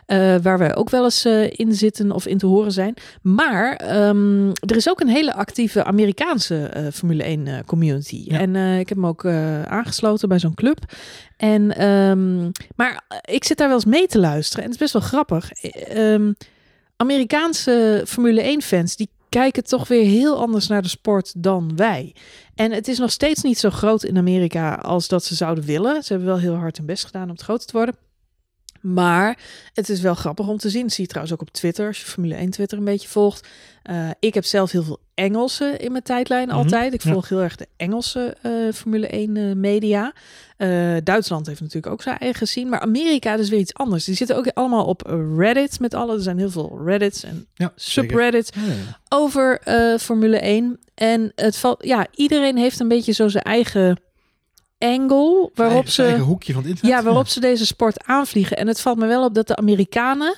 eh, 0.06 0.36
waar 0.42 0.58
wij 0.58 0.76
ook 0.76 0.90
wel 0.90 1.04
eens 1.04 1.26
eh, 1.26 1.52
in 1.52 1.74
zitten 1.74 2.12
of 2.12 2.26
in 2.26 2.38
te 2.38 2.46
horen 2.46 2.72
zijn. 2.72 2.94
Maar 3.22 3.76
ehm, 3.76 4.50
er 4.50 4.76
is 4.76 4.90
ook 4.90 5.00
een 5.00 5.08
hele 5.08 5.34
actieve 5.34 5.84
Amerikaanse 5.84 6.90
Formule 6.94 7.24
1 7.24 7.48
eh, 7.48 7.54
community. 7.66 8.24
Ja. 8.26 8.40
En 8.40 8.56
ik 8.56 8.90
heb 8.90 8.98
me 8.98 9.08
ook 9.08 9.26
aangesloten 9.66 10.30
bij 10.30 10.40
zo'n 10.40 10.54
club. 10.54 10.80
En, 11.40 11.76
ehm, 11.76 12.50
maar 12.76 13.04
ik 13.26 13.44
zit 13.44 13.58
daar 13.58 13.68
wel 13.68 13.76
eens 13.76 13.86
mee 13.86 14.08
te 14.08 14.20
luisteren. 14.20 14.64
En 14.64 14.72
het 14.72 14.82
is 14.82 14.92
best 14.92 14.94
wel 14.94 15.10
grappig. 15.10 15.52
Eh, 15.52 16.14
ehm, 16.14 16.34
Amerikaanse 16.96 18.04
Formule 18.08 18.42
1 18.42 18.62
fans 18.62 18.96
die 18.96 19.10
kijken 19.30 19.64
toch 19.64 19.88
weer 19.88 20.06
heel 20.06 20.38
anders 20.40 20.68
naar 20.68 20.82
de 20.82 20.88
sport 20.88 21.44
dan 21.44 21.76
wij. 21.76 22.16
En 22.56 22.72
het 22.72 22.88
is 22.88 22.98
nog 22.98 23.12
steeds 23.12 23.42
niet 23.44 23.60
zo 23.60 23.70
groot 23.70 24.04
in 24.04 24.18
Amerika 24.18 24.74
als 24.76 25.08
dat 25.08 25.24
ze 25.24 25.36
zouden 25.36 25.64
willen. 25.64 26.04
Ze 26.04 26.14
hebben 26.14 26.30
wel 26.30 26.40
heel 26.40 26.56
hard 26.56 26.78
hun 26.78 26.86
best 26.86 27.06
gedaan 27.06 27.24
om 27.24 27.30
het 27.30 27.42
groter 27.42 27.68
te 27.68 27.78
worden. 27.78 28.09
Maar 28.82 29.38
het 29.74 29.90
is 29.90 30.02
wel 30.02 30.16
grappig 30.16 30.48
om 30.48 30.58
te 30.58 30.70
zien. 30.70 30.82
Dat 30.82 30.92
zie 30.92 31.04
je 31.04 31.10
trouwens 31.10 31.34
ook 31.36 31.42
op 31.42 31.52
Twitter, 31.52 31.88
als 31.88 32.00
je 32.00 32.06
Formule 32.06 32.36
1 32.36 32.50
Twitter 32.50 32.78
een 32.78 32.84
beetje 32.84 33.08
volgt. 33.08 33.48
Eh, 33.84 34.10
ik 34.20 34.34
heb 34.34 34.46
zelf 34.46 34.72
heel 34.72 34.84
veel 34.84 35.00
Engelse 35.14 35.78
in 35.78 35.92
mijn 35.92 36.04
tijdlijn 36.04 36.48
Mhm, 36.48 36.58
altijd. 36.58 36.94
Ik 36.94 37.02
ja. 37.02 37.12
volg 37.12 37.30
heel 37.30 37.42
erg 37.42 37.56
de 37.56 37.68
Engelse 37.78 38.36
eh, 38.42 38.52
Formule 38.74 39.08
1 39.08 39.38
eh, 39.38 39.56
media. 39.56 40.14
Duitsland 41.04 41.48
heeft 41.48 41.62
natuurlijk 41.62 41.94
ook 41.94 42.02
zijn 42.02 42.18
eigen 42.18 42.48
scene. 42.48 42.70
Maar 42.70 42.80
Amerika 42.80 43.36
is 43.36 43.50
weer 43.50 43.60
iets 43.60 43.74
anders. 43.74 44.04
Die 44.06 44.16
zitten 44.16 44.36
ook 44.38 44.48
allemaal 44.54 44.86
op 44.86 45.02
Reddit 45.38 45.80
met 45.80 45.94
alle. 45.94 46.14
Er 46.14 46.22
zijn 46.22 46.38
heel 46.38 46.50
veel 46.50 46.82
Reddits 46.86 47.24
en 47.24 47.48
Ja, 47.54 47.72
subreddits 47.76 48.50
Ja, 48.54 49.00
over 49.10 49.62
Formule 50.00 50.38
1. 50.40 50.80
En 50.96 51.32
het 51.36 51.58
valt, 51.58 51.86
ja, 51.86 52.08
iedereen 52.16 52.58
heeft 52.58 52.80
een 52.80 52.88
beetje 52.88 53.12
zo 53.12 53.28
zijn 53.28 53.44
eigen 53.44 54.00
angle 54.80 55.50
waarop 55.54 55.86
Eigen- 55.86 55.92
ze, 55.92 56.18
hoekje 56.18 56.54
van 56.54 56.62
het 56.62 56.72
internet. 56.72 56.98
ja, 56.98 57.04
waarop 57.04 57.28
ze 57.28 57.40
deze 57.40 57.66
sport 57.66 58.04
aanvliegen. 58.06 58.58
En 58.58 58.68
het 58.68 58.82
valt 58.82 58.98
me 58.98 59.06
wel 59.08 59.24
op 59.26 59.34
dat 59.34 59.48
de 59.48 59.56
Amerikanen 59.56 60.36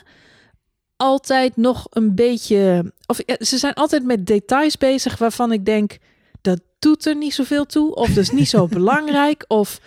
altijd 0.95 1.57
nog 1.57 1.87
een 1.89 2.15
beetje, 2.15 2.93
of 3.05 3.19
ze 3.39 3.57
zijn 3.57 3.73
altijd 3.73 4.03
met 4.03 4.25
details 4.25 4.77
bezig 4.77 5.17
waarvan 5.17 5.51
ik 5.51 5.65
denk 5.65 5.97
dat 6.41 6.59
doet 6.79 7.05
er 7.05 7.15
niet 7.15 7.33
zoveel 7.33 7.65
toe, 7.65 7.95
of 7.95 8.07
dat 8.07 8.17
is 8.17 8.31
niet 8.31 8.49
zo 8.49 8.67
belangrijk, 8.77 9.45
of 9.47 9.79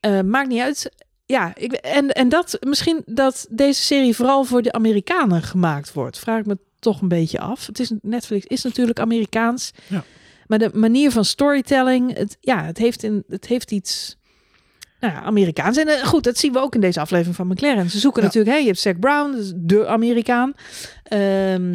eh, 0.00 0.20
maakt 0.20 0.48
niet 0.48 0.60
uit. 0.60 0.90
Ja, 1.26 1.52
ik, 1.56 1.72
en, 1.72 2.08
en 2.12 2.28
dat 2.28 2.56
misschien 2.60 3.02
dat 3.06 3.46
deze 3.50 3.82
serie 3.82 4.16
vooral 4.16 4.44
voor 4.44 4.62
de 4.62 4.72
Amerikanen 4.72 5.42
gemaakt 5.42 5.92
wordt, 5.92 6.18
vraag 6.18 6.38
ik 6.38 6.46
me 6.46 6.58
toch 6.78 7.00
een 7.00 7.08
beetje 7.08 7.40
af. 7.40 7.66
Het 7.66 7.78
is 7.80 7.92
Netflix 8.02 8.44
is 8.46 8.62
natuurlijk 8.62 9.00
Amerikaans, 9.00 9.70
Ja. 9.86 10.04
Maar 10.48 10.58
de 10.58 10.70
manier 10.72 11.10
van 11.10 11.24
storytelling, 11.24 12.16
het, 12.16 12.36
ja, 12.40 12.64
het 12.64 12.78
heeft, 12.78 13.02
in, 13.02 13.24
het 13.28 13.46
heeft 13.46 13.70
iets. 13.70 14.16
Nou 15.00 15.12
ja, 15.12 15.22
Amerikaans. 15.22 15.76
En 15.76 15.88
eh, 15.88 16.06
goed, 16.06 16.24
dat 16.24 16.38
zien 16.38 16.52
we 16.52 16.58
ook 16.58 16.74
in 16.74 16.80
deze 16.80 17.00
aflevering 17.00 17.36
van 17.36 17.46
McLaren. 17.46 17.90
Ze 17.90 17.98
zoeken 17.98 18.20
Ja. 18.22 18.26
natuurlijk, 18.26 18.54
hey, 18.54 18.62
je 18.64 18.70
hebt 18.70 18.80
Zac 18.80 18.98
Brown, 19.00 19.30
dus 19.32 19.52
de 19.56 19.86
Amerikaan. 19.86 20.52
Ehm, 21.02 21.74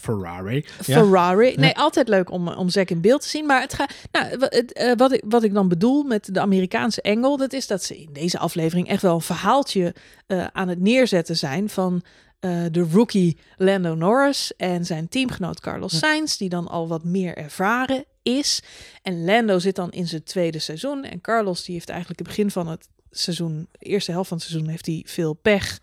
Ferrari. 0.00 0.64
Ferrari. 0.82 1.50
Ja. 1.50 1.60
Nee, 1.60 1.76
altijd 1.76 2.08
leuk 2.08 2.30
om, 2.30 2.48
om 2.48 2.68
Zack 2.68 2.90
in 2.90 3.00
beeld 3.00 3.20
te 3.22 3.28
zien. 3.28 3.46
Maar 3.46 3.60
het 3.60 3.74
gaat. 3.74 3.92
Nou, 4.12 4.26
het, 4.38 4.72
eh, 4.72 4.92
wat, 4.96 5.12
ik, 5.12 5.22
wat 5.28 5.42
ik 5.42 5.54
dan 5.54 5.68
bedoel 5.68 6.02
met 6.02 6.34
de 6.34 6.40
Amerikaanse 6.40 7.02
engel, 7.02 7.36
dat 7.36 7.52
is 7.52 7.66
dat 7.66 7.82
ze 7.82 7.96
in 7.98 8.08
deze 8.12 8.38
aflevering 8.38 8.88
echt 8.88 9.02
wel 9.02 9.14
een 9.14 9.20
verhaaltje 9.20 9.94
eh, 10.26 10.46
aan 10.52 10.68
het 10.68 10.80
neerzetten 10.80 11.36
zijn 11.36 11.68
van 11.68 12.02
eh, 12.40 12.64
de 12.70 12.86
rookie 12.92 13.38
Lando 13.56 13.94
Norris 13.94 14.56
en 14.56 14.84
zijn 14.84 15.08
teamgenoot 15.08 15.60
Carlos. 15.60 15.98
Sainz, 15.98 16.36
die 16.36 16.48
dan 16.48 16.68
al 16.68 16.88
wat 16.88 17.04
meer 17.04 17.36
ervaren 17.36 18.04
is. 18.22 18.62
En 19.02 19.24
Lando 19.24 19.58
zit 19.58 19.76
dan 19.76 19.90
in 19.90 20.06
zijn 20.06 20.22
tweede 20.22 20.58
seizoen. 20.58 21.04
En 21.04 21.20
Carlos 21.20 21.64
die 21.64 21.74
heeft 21.74 21.88
eigenlijk 21.88 22.18
het 22.18 22.28
begin 22.28 22.50
van 22.50 22.68
het 22.68 22.88
seizoen, 23.10 23.68
de 23.72 23.86
eerste 23.86 24.10
helft 24.10 24.28
van 24.28 24.36
het 24.36 24.46
seizoen, 24.46 24.68
heeft 24.68 24.86
hij 24.86 25.02
veel 25.06 25.32
pech. 25.34 25.80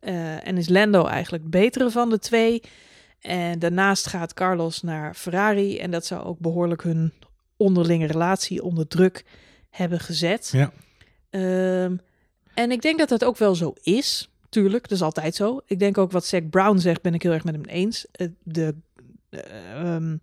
Eh, 0.00 0.46
en 0.46 0.56
is 0.56 0.68
Lando 0.68 1.06
eigenlijk 1.06 1.50
betere 1.50 1.90
van 1.90 2.10
de 2.10 2.18
twee. 2.18 2.62
En 3.20 3.58
daarnaast 3.58 4.06
gaat 4.06 4.34
Carlos 4.34 4.82
naar 4.82 5.14
Ferrari. 5.14 5.78
En 5.78 5.90
dat 5.90 6.06
zou 6.06 6.24
ook 6.24 6.38
behoorlijk 6.38 6.82
hun 6.82 7.12
onderlinge 7.56 8.06
relatie 8.06 8.62
onder 8.62 8.88
druk 8.88 9.24
hebben 9.70 10.00
gezet. 10.00 10.48
Ja. 10.52 10.72
Ehm, 11.30 11.96
en 12.54 12.70
ik 12.70 12.82
denk 12.82 12.98
dat 12.98 13.08
dat 13.08 13.24
ook 13.24 13.36
wel 13.36 13.54
zo 13.54 13.72
is. 13.82 14.30
Tuurlijk, 14.50 14.82
dat 14.88 14.98
is 14.98 15.02
altijd 15.04 15.34
zo. 15.34 15.60
Ik 15.66 15.78
denk 15.78 15.98
ook 15.98 16.12
wat 16.12 16.24
Zack 16.26 16.50
Brown 16.50 16.78
zegt, 16.78 17.02
ben 17.02 17.14
ik 17.14 17.22
heel 17.22 17.32
erg 17.32 17.44
met 17.44 17.54
hem 17.54 17.64
eens. 17.64 18.06
Eh, 18.12 18.26
De 18.42 18.74
eh, 19.30 19.94
ehm, 19.94 20.16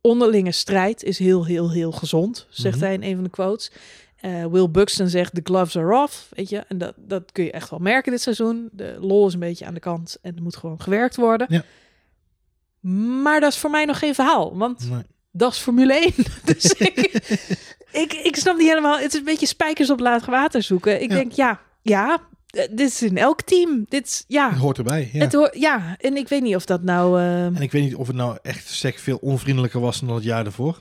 onderlinge 0.00 0.52
strijd 0.52 1.02
is 1.02 1.18
heel, 1.18 1.44
heel, 1.46 1.70
heel 1.70 1.92
gezond, 1.92 2.46
zegt 2.50 2.76
Mhm. 2.76 2.84
hij 2.84 2.94
in 2.94 3.02
een 3.02 3.14
van 3.14 3.24
de 3.24 3.30
quotes. 3.30 3.70
Eh, 4.16 4.44
Will 4.46 4.70
Buxton 4.70 5.08
zegt, 5.08 5.34
the 5.34 5.40
gloves 5.44 5.76
are 5.76 6.02
off, 6.02 6.28
weet 6.34 6.48
je. 6.48 6.58
En 6.68 6.78
dat, 6.78 6.94
dat 6.96 7.32
kun 7.32 7.44
je 7.44 7.50
echt 7.50 7.70
wel 7.70 7.78
merken 7.78 8.12
dit 8.12 8.20
seizoen. 8.20 8.68
De 8.72 8.96
lol 9.00 9.26
is 9.26 9.32
een 9.34 9.40
beetje 9.40 9.66
aan 9.66 9.74
de 9.74 9.80
kant 9.80 10.18
en 10.22 10.36
er 10.36 10.42
moet 10.42 10.56
gewoon 10.56 10.80
gewerkt 10.80 11.16
worden. 11.16 11.46
Ja. 11.50 11.64
Maar 13.22 13.40
dat 13.40 13.52
is 13.52 13.58
voor 13.58 13.70
mij 13.70 13.84
nog 13.84 13.98
geen 13.98 14.14
verhaal, 14.14 14.56
want 14.56 14.90
Nee. 14.90 15.02
dat 15.32 15.52
is 15.52 15.58
Formule 15.58 15.94
1. 16.00 16.12
dus 16.54 16.72
ik, 16.72 16.96
ik, 17.92 18.12
ik 18.12 18.36
snap 18.36 18.56
niet 18.56 18.68
helemaal. 18.68 18.98
Het 18.98 19.12
is 19.12 19.18
een 19.18 19.24
beetje 19.24 19.46
spijkers 19.46 19.90
op 19.90 20.00
laag 20.00 20.26
water 20.26 20.62
zoeken. 20.62 21.02
Ik 21.02 21.10
Ja. 21.10 21.16
denk, 21.16 21.32
ja, 21.32 21.60
ja, 21.82 22.20
dit 22.46 22.80
is 22.80 23.02
in 23.02 23.16
elk 23.18 23.42
team. 23.42 23.86
Dit 23.88 24.06
is, 24.06 24.24
ja, 24.28 24.50
Het 24.50 24.58
hoort 24.58 24.78
erbij. 24.78 25.10
Ja. 25.12 25.20
het 25.20 25.32
hoort, 25.32 25.56
ja. 25.58 25.96
En 26.00 26.16
ik 26.16 26.28
weet 26.28 26.42
niet 26.42 26.56
of 26.56 26.64
dat 26.64 26.82
nou... 26.82 27.18
eh, 27.20 27.44
En 27.44 27.56
ik 27.62 27.72
weet 27.72 27.82
niet 27.82 27.94
of 27.94 28.06
het 28.06 28.16
nou 28.16 28.38
echt 28.42 28.68
sec 28.68 28.98
veel 28.98 29.18
onvriendelijker 29.20 29.80
was 29.80 30.00
dan 30.00 30.14
het 30.14 30.24
jaar 30.24 30.44
ervoor. 30.46 30.80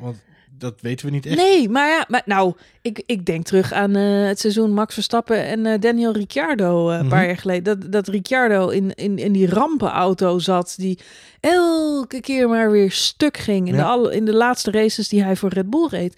Want 0.00 0.16
dat 0.58 0.80
weten 0.80 1.06
we 1.06 1.12
niet 1.12 1.26
echt. 1.26 1.36
Nee, 1.36 1.68
maar 1.68 1.88
ja, 1.88 2.04
maar 2.08 2.22
nou, 2.24 2.54
ik, 2.82 3.02
ik 3.06 3.26
denk 3.26 3.44
terug 3.44 3.72
aan 3.72 3.96
eh, 3.96 4.26
het 4.26 4.40
seizoen 4.40 4.72
Max 4.72 4.94
Verstappen 4.94 5.44
en 5.46 5.66
eh, 5.66 5.80
Daniel 5.80 6.12
Ricciardo 6.12 6.90
eh, 6.90 6.98
een 6.98 7.08
paar 7.08 7.18
Mhm. 7.18 7.26
jaar 7.26 7.36
geleden. 7.38 7.80
Dat, 7.80 7.92
dat 7.92 8.08
Ricciardo 8.08 8.68
in, 8.68 8.94
in, 8.94 9.18
in 9.18 9.32
die 9.32 9.46
rampenauto 9.48 10.38
zat, 10.38 10.74
die 10.78 10.98
elke 11.40 12.20
keer 12.20 12.48
maar 12.48 12.70
weer 12.70 12.90
stuk 12.90 13.36
ging 13.36 13.68
in, 13.68 13.76
de, 13.76 13.82
alle, 13.84 14.14
in 14.14 14.24
de 14.24 14.34
laatste 14.34 14.70
races 14.70 15.08
die 15.08 15.22
hij 15.22 15.36
voor 15.36 15.50
Red 15.50 15.70
Bull 15.70 15.86
reed. 15.90 16.16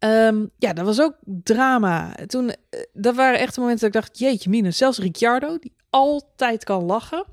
Ehm, 0.00 0.44
ja, 0.58 0.72
dat 0.72 0.84
was 0.84 1.00
ook 1.00 1.14
drama. 1.24 2.14
Toen, 2.26 2.48
eh, 2.48 2.80
dat 2.92 3.14
waren 3.14 3.38
echt 3.38 3.54
de 3.54 3.60
momenten 3.60 3.90
dat 3.90 3.96
ik 3.96 4.08
dacht, 4.08 4.18
jeetje 4.18 4.50
mine, 4.50 4.70
zelfs 4.70 4.98
Ricciardo, 4.98 5.58
die 5.58 5.72
altijd 5.90 6.64
kan 6.64 6.82
lachen, 6.84 7.24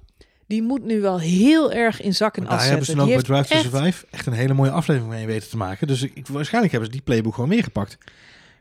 die 0.48 0.62
moet 0.62 0.84
nu 0.84 1.02
wel 1.02 1.20
heel 1.20 1.72
erg 1.72 2.02
in 2.02 2.16
zak 2.16 2.38
en 2.38 2.44
Maar 2.44 2.58
daar 2.58 2.68
hebben 2.68 2.86
ze 2.86 2.96
dan 2.96 3.06
ook 3.06 3.14
bij 3.14 3.22
Drive 3.24 3.54
to 3.54 3.60
Survive 3.60 4.06
echt 4.12 4.26
een 4.26 4.34
hele 4.34 4.54
mooie 4.54 4.72
aflevering 4.72 5.14
mee 5.14 5.26
weten 5.26 5.50
te 5.50 5.58
maken. 5.58 5.88
Dus 5.88 6.02
ik, 6.02 6.28
waarschijnlijk 6.28 6.74
hebben 6.74 6.92
ze 6.92 6.98
die 6.98 7.06
playbook 7.06 7.34
gewoon 7.34 7.50
meegepakt. 7.50 7.98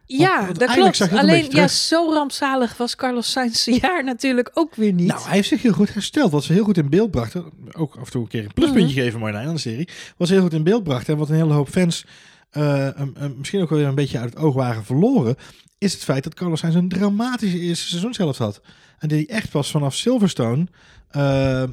Ja, 0.08 0.44
want 0.44 0.58
dat 0.58 0.72
klopt. 0.72 1.12
Alleen, 1.12 1.46
ja, 1.50 1.68
zo 1.68 2.12
rampzalig 2.12 2.76
was 2.76 2.96
Carlos 2.96 3.30
Sainz 3.30 3.64
jaar 3.64 4.04
natuurlijk 4.04 4.50
ook 4.54 4.74
weer 4.74 4.92
niet. 4.92 5.06
Nou, 5.06 5.22
hij 5.22 5.34
heeft 5.34 5.48
zich 5.48 5.62
heel 5.62 5.72
goed 5.72 5.94
hersteld. 5.94 6.30
Wat 6.32 6.44
ze 6.44 6.52
heel 6.52 6.64
goed 6.64 6.76
in 6.76 6.90
beeld 6.90 7.10
brachten. 7.10 7.44
Ook 7.72 7.96
af 7.96 8.04
en 8.04 8.10
toe 8.10 8.22
een 8.22 8.28
keer 8.28 8.44
een 8.44 8.52
pluspuntje 8.54 8.94
Mhm. 8.94 9.00
geven, 9.04 9.20
Marjolein, 9.20 9.48
aan 9.48 9.54
de 9.54 9.60
serie. 9.60 9.88
Wat 10.16 10.28
ze 10.28 10.34
heel 10.34 10.42
goed 10.42 10.52
in 10.52 10.62
beeld 10.62 10.82
brachten. 10.84 11.12
En 11.12 11.18
wat 11.18 11.28
een 11.28 11.34
hele 11.34 11.52
hoop 11.52 11.68
fans 11.68 12.04
misschien 13.36 13.62
ook 13.62 13.68
wel 13.70 13.78
weer 13.78 13.88
een 13.88 13.94
beetje 13.94 14.18
uit 14.18 14.30
het 14.34 14.42
oog 14.42 14.54
waren 14.54 14.84
verloren. 14.84 15.36
Is 15.78 15.92
het 15.92 16.04
feit 16.04 16.24
dat 16.24 16.34
Carlos 16.34 16.60
Sainz 16.60 16.74
een 16.76 16.88
dramatische 16.88 17.58
eerste 17.58 17.86
seizoenshelft 17.86 18.38
had. 18.38 18.60
En 18.98 19.08
die 19.08 19.26
echt 19.26 19.50
pas 19.50 19.70
vanaf 19.70 19.94
Silverstone 19.94 20.66
eh, 21.10 21.62
eh, 21.62 21.68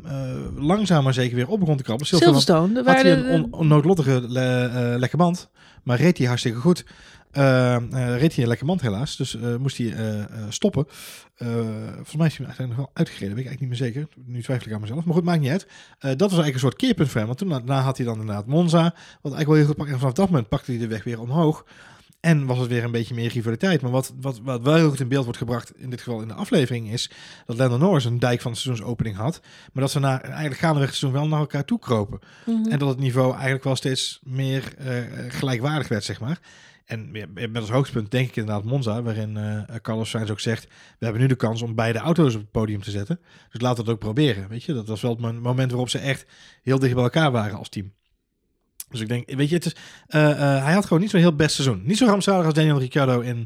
langzaam 0.56 1.04
maar 1.04 1.14
zeker 1.14 1.36
weer 1.36 1.48
op 1.48 1.60
begon 1.60 1.78
te 1.78 1.84
krabben. 1.84 2.08
Silverstone 2.08 2.68
Silverstone, 2.68 2.94
had 2.94 3.02
hij 3.02 3.12
een 3.36 3.44
on- 3.44 3.54
onnoodlottige 3.60 4.24
le- 4.28 4.66
eh, 4.66 5.00
lekke 5.00 5.18
band. 5.18 5.50
Maar 5.84 5.98
reed 5.98 6.18
hij 6.18 6.28
hartstikke 6.28 6.60
goed. 6.60 6.86
Uh, 7.38 7.78
reed 8.18 8.34
hij 8.34 8.44
een 8.44 8.48
lekker 8.48 8.66
mand 8.66 8.82
helaas, 8.82 9.16
dus 9.16 9.38
moest 9.60 9.78
hij 9.78 9.94
stoppen. 10.50 10.86
volgens 11.96 12.16
mij 12.16 12.28
is 12.28 12.38
hij 12.38 12.46
uiteindelijk 12.46 12.68
nog 12.68 12.78
wel 12.78 12.92
uitgereden, 12.94 13.36
weet 13.36 13.46
ik 13.46 13.50
eigenlijk 13.50 13.60
niet 13.60 13.70
meer 13.70 13.92
zeker. 13.94 14.08
Nu 14.26 14.42
twijfel 14.42 14.68
ik 14.68 14.74
aan 14.74 14.82
mezelf, 14.82 15.06
maar 15.06 15.14
goed, 15.14 15.24
maakt 15.24 15.42
niet 15.42 15.52
uit. 15.52 15.68
dat 16.00 16.20
was 16.20 16.20
eigenlijk 16.20 16.54
een 16.54 16.60
soort 16.60 16.76
keerpunt 16.76 17.10
voor 17.10 17.18
hem, 17.18 17.28
want 17.28 17.38
toen 17.38 17.50
daarna 17.50 17.82
had 17.82 17.98
hij 17.98 18.06
dan 18.06 18.20
inderdaad 18.20 18.46
Monza, 18.46 18.84
wat 18.84 19.34
eigenlijk 19.34 19.48
wel 19.48 19.56
heel 19.56 19.66
goed 19.66 19.76
pakte. 19.76 19.94
En 19.94 20.00
vanaf 20.00 20.14
dat 20.14 20.30
moment 20.30 20.50
pakte 20.50 20.72
hij 20.72 20.80
de 20.80 20.88
weg 20.88 21.04
weer 21.04 21.22
omhoog. 21.22 21.66
En 22.24 22.46
was 22.46 22.58
het 22.58 22.70
weer 22.70 22.84
een 22.84 22.92
beetje 22.92 23.14
meer 23.14 23.30
rivaliteit. 23.30 23.82
Maar 23.82 23.92
wat, 23.92 24.14
wat, 24.22 24.40
wat 24.44 24.62
wel 24.62 24.76
heel 24.76 24.90
goed 24.90 25.00
in 25.00 25.08
beeld 25.08 25.24
wordt 25.24 25.38
gebracht, 25.38 25.74
in 25.78 25.90
dit 25.90 26.02
geval 26.02 26.22
in 26.22 26.28
de 26.28 26.34
aflevering, 26.34 26.92
is 26.92 27.12
dat 27.46 27.58
Lando 27.58 27.78
Norris 27.78 28.06
een 28.06 28.20
dijk 28.20 28.42
van 28.42 28.52
de 28.52 28.58
seizoensopening 28.58 29.16
had. 29.16 29.40
Maar 29.74 29.84
dat 29.84 29.92
ze 29.92 30.00
na, 30.00 30.22
eigenlijk 30.22 30.58
gaandeweg 30.58 30.90
het 30.90 30.98
seizoen 30.98 31.22
wel 31.22 31.30
naar 31.30 31.40
elkaar 31.40 31.66
toe 31.66 31.80
kropen. 31.80 32.20
Mhm. 32.46 32.70
En 32.70 32.80
dat 32.80 32.90
het 32.90 33.00
niveau 33.00 33.34
eigenlijk 33.34 33.64
wel 33.64 33.76
steeds 33.76 34.20
meer 34.24 34.74
uh, 34.80 34.96
gelijkwaardig 35.28 35.88
werd, 35.88 36.04
zeg 36.04 36.20
maar. 36.20 36.40
En 36.86 37.12
met 37.36 37.56
als 37.56 37.70
hoogtepunt 37.70 38.12
denk 38.12 38.28
ik 38.28 38.36
inderdaad 38.36 38.64
Monza, 38.64 39.02
waarin 39.02 39.38
uh, 39.38 39.62
Carlos 39.82 40.10
Sainz 40.10 40.30
ook 40.30 40.40
zegt... 40.40 40.64
we 41.00 41.06
hebben 41.06 41.22
nu 41.22 41.28
de 41.28 41.36
kans 41.36 41.62
om 41.62 41.76
beide 41.76 42.00
auto's 42.00 42.34
op 42.36 42.42
het 42.42 42.52
podium 42.52 42.82
te 42.82 42.92
zetten. 42.92 43.20
Dus 43.50 43.62
laten 43.62 43.78
we 43.78 43.92
het 43.92 44.00
ook 44.00 44.00
proberen, 44.00 44.50
weet 44.50 44.64
je. 44.64 44.74
Dat 44.74 44.88
was 44.88 45.02
wel 45.02 45.12
het 45.12 45.42
moment 45.42 45.70
waarop 45.72 45.90
ze 45.90 45.98
echt 45.98 46.26
heel 46.62 46.80
dicht 46.80 46.94
bij 46.94 47.04
elkaar 47.04 47.32
waren 47.32 47.58
als 47.58 47.70
team. 47.70 47.94
Dus 48.94 49.02
ik 49.02 49.08
denk, 49.08 49.32
weet 49.38 49.50
je, 49.50 49.56
het 49.56 49.66
is, 49.66 49.76
uh, 50.10 50.30
uh, 50.30 50.38
hij 50.64 50.74
had 50.74 50.84
gewoon 50.86 51.02
niet 51.02 51.10
zo'n 51.10 51.20
heel 51.20 51.36
best 51.36 51.56
seizoen. 51.56 51.82
Niet 51.86 51.98
zo 51.98 52.06
rampzalig 52.06 52.46
als 52.46 52.54
Daniel 52.54 52.80
Ricciardo 52.80 53.20
in 53.20 53.38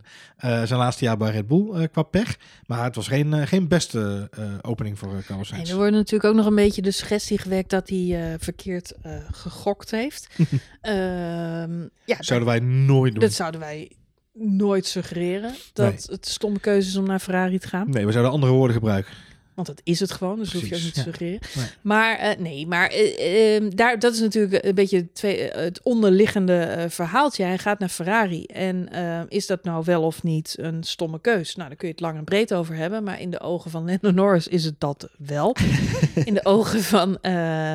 uh, 0.46 0.64
zijn 0.64 0.80
laatste 0.80 1.04
jaar 1.04 1.18
bij 1.18 1.32
Red 1.32 1.48
Bull 1.48 1.88
qua 1.88 2.04
pech. 2.04 2.38
Maar 2.66 2.84
het 2.84 2.96
was 2.96 3.08
geen, 3.08 3.48
geen 3.48 3.68
beste 3.68 4.30
opening 4.62 5.00
voor 5.00 5.24
Carlos 5.26 5.48
Sainz. 5.48 5.64
En 5.64 5.70
er 5.70 5.76
wordt 5.76 5.94
natuurlijk 5.94 6.30
ook 6.30 6.36
nog 6.36 6.46
een 6.46 6.56
beetje 6.56 6.82
de 6.82 6.92
suggestie 6.92 7.38
gewekt 7.38 7.70
dat 7.70 7.90
hij 7.90 8.36
verkeerd 8.40 8.94
gegokt 9.32 9.92
heeft. 9.92 10.28
Ehm, 10.82 11.82
ja, 12.06 12.18
zouden 12.20 12.48
wij 12.48 12.60
nooit 12.60 13.12
doen. 13.12 13.22
Dat 13.22 13.34
zouden 13.34 13.60
wij 13.60 13.92
nooit 14.40 14.86
suggereren. 14.86 15.56
Dat 15.74 15.94
nee. 15.94 16.04
het 16.06 16.28
stomme 16.28 16.60
keuze 16.60 16.90
is 16.90 16.96
om 16.96 17.06
naar 17.06 17.20
Ferrari 17.20 17.60
te 17.60 17.68
gaan. 17.68 17.90
Nee, 17.90 18.06
we 18.06 18.12
zouden 18.12 18.34
andere 18.34 18.52
woorden 18.52 18.76
gebruiken. 18.76 19.14
Want 19.58 19.70
dat 19.70 19.82
is 19.84 20.00
het 20.00 20.12
gewoon, 20.12 20.40
dus 20.40 20.50
Precies, 20.50 20.70
hoef 20.70 20.70
je 20.70 20.76
ook 20.76 20.84
niet 20.84 20.94
te 20.94 21.00
ja. 21.00 21.06
suggereren. 21.06 21.40
Nee. 21.56 21.66
Maar 21.82 22.24
uh, 22.24 22.40
nee, 22.40 22.68
maar 22.68 22.94
uh, 22.96 23.64
uh, 23.64 23.72
daar, 23.76 24.00
dat 24.00 24.14
is 24.14 24.20
natuurlijk 24.20 24.66
een 24.66 24.76
beetje 24.76 25.12
twee, 25.12 25.42
het 25.42 25.82
onderliggende 25.84 26.86
verhaaltje. 26.90 27.44
Hij 27.44 27.58
gaat 27.58 27.80
naar 27.80 27.90
Ferrari. 27.90 28.46
En 28.46 28.90
is 29.30 29.48
dat 29.48 29.64
nou 29.64 29.84
wel 29.86 30.04
of 30.04 30.24
niet 30.24 30.56
een 30.60 30.84
stomme 30.84 31.22
keus? 31.22 31.56
Nou, 31.56 31.68
daar 31.68 31.78
kun 31.78 31.88
je 31.88 31.94
het 31.94 32.04
lang 32.04 32.18
en 32.18 32.24
breed 32.24 32.54
over 32.54 32.76
hebben. 32.76 33.04
Maar 33.04 33.22
in 33.22 33.30
de 33.30 33.40
ogen 33.40 33.72
van 33.72 33.86
Lando 33.86 34.12
Norris 34.12 34.48
is 34.48 34.64
het 34.64 34.80
dat 34.80 35.10
wel. 35.18 35.56
in 36.26 36.34
de 36.34 36.46
ogen 36.46 36.84
van 36.84 37.18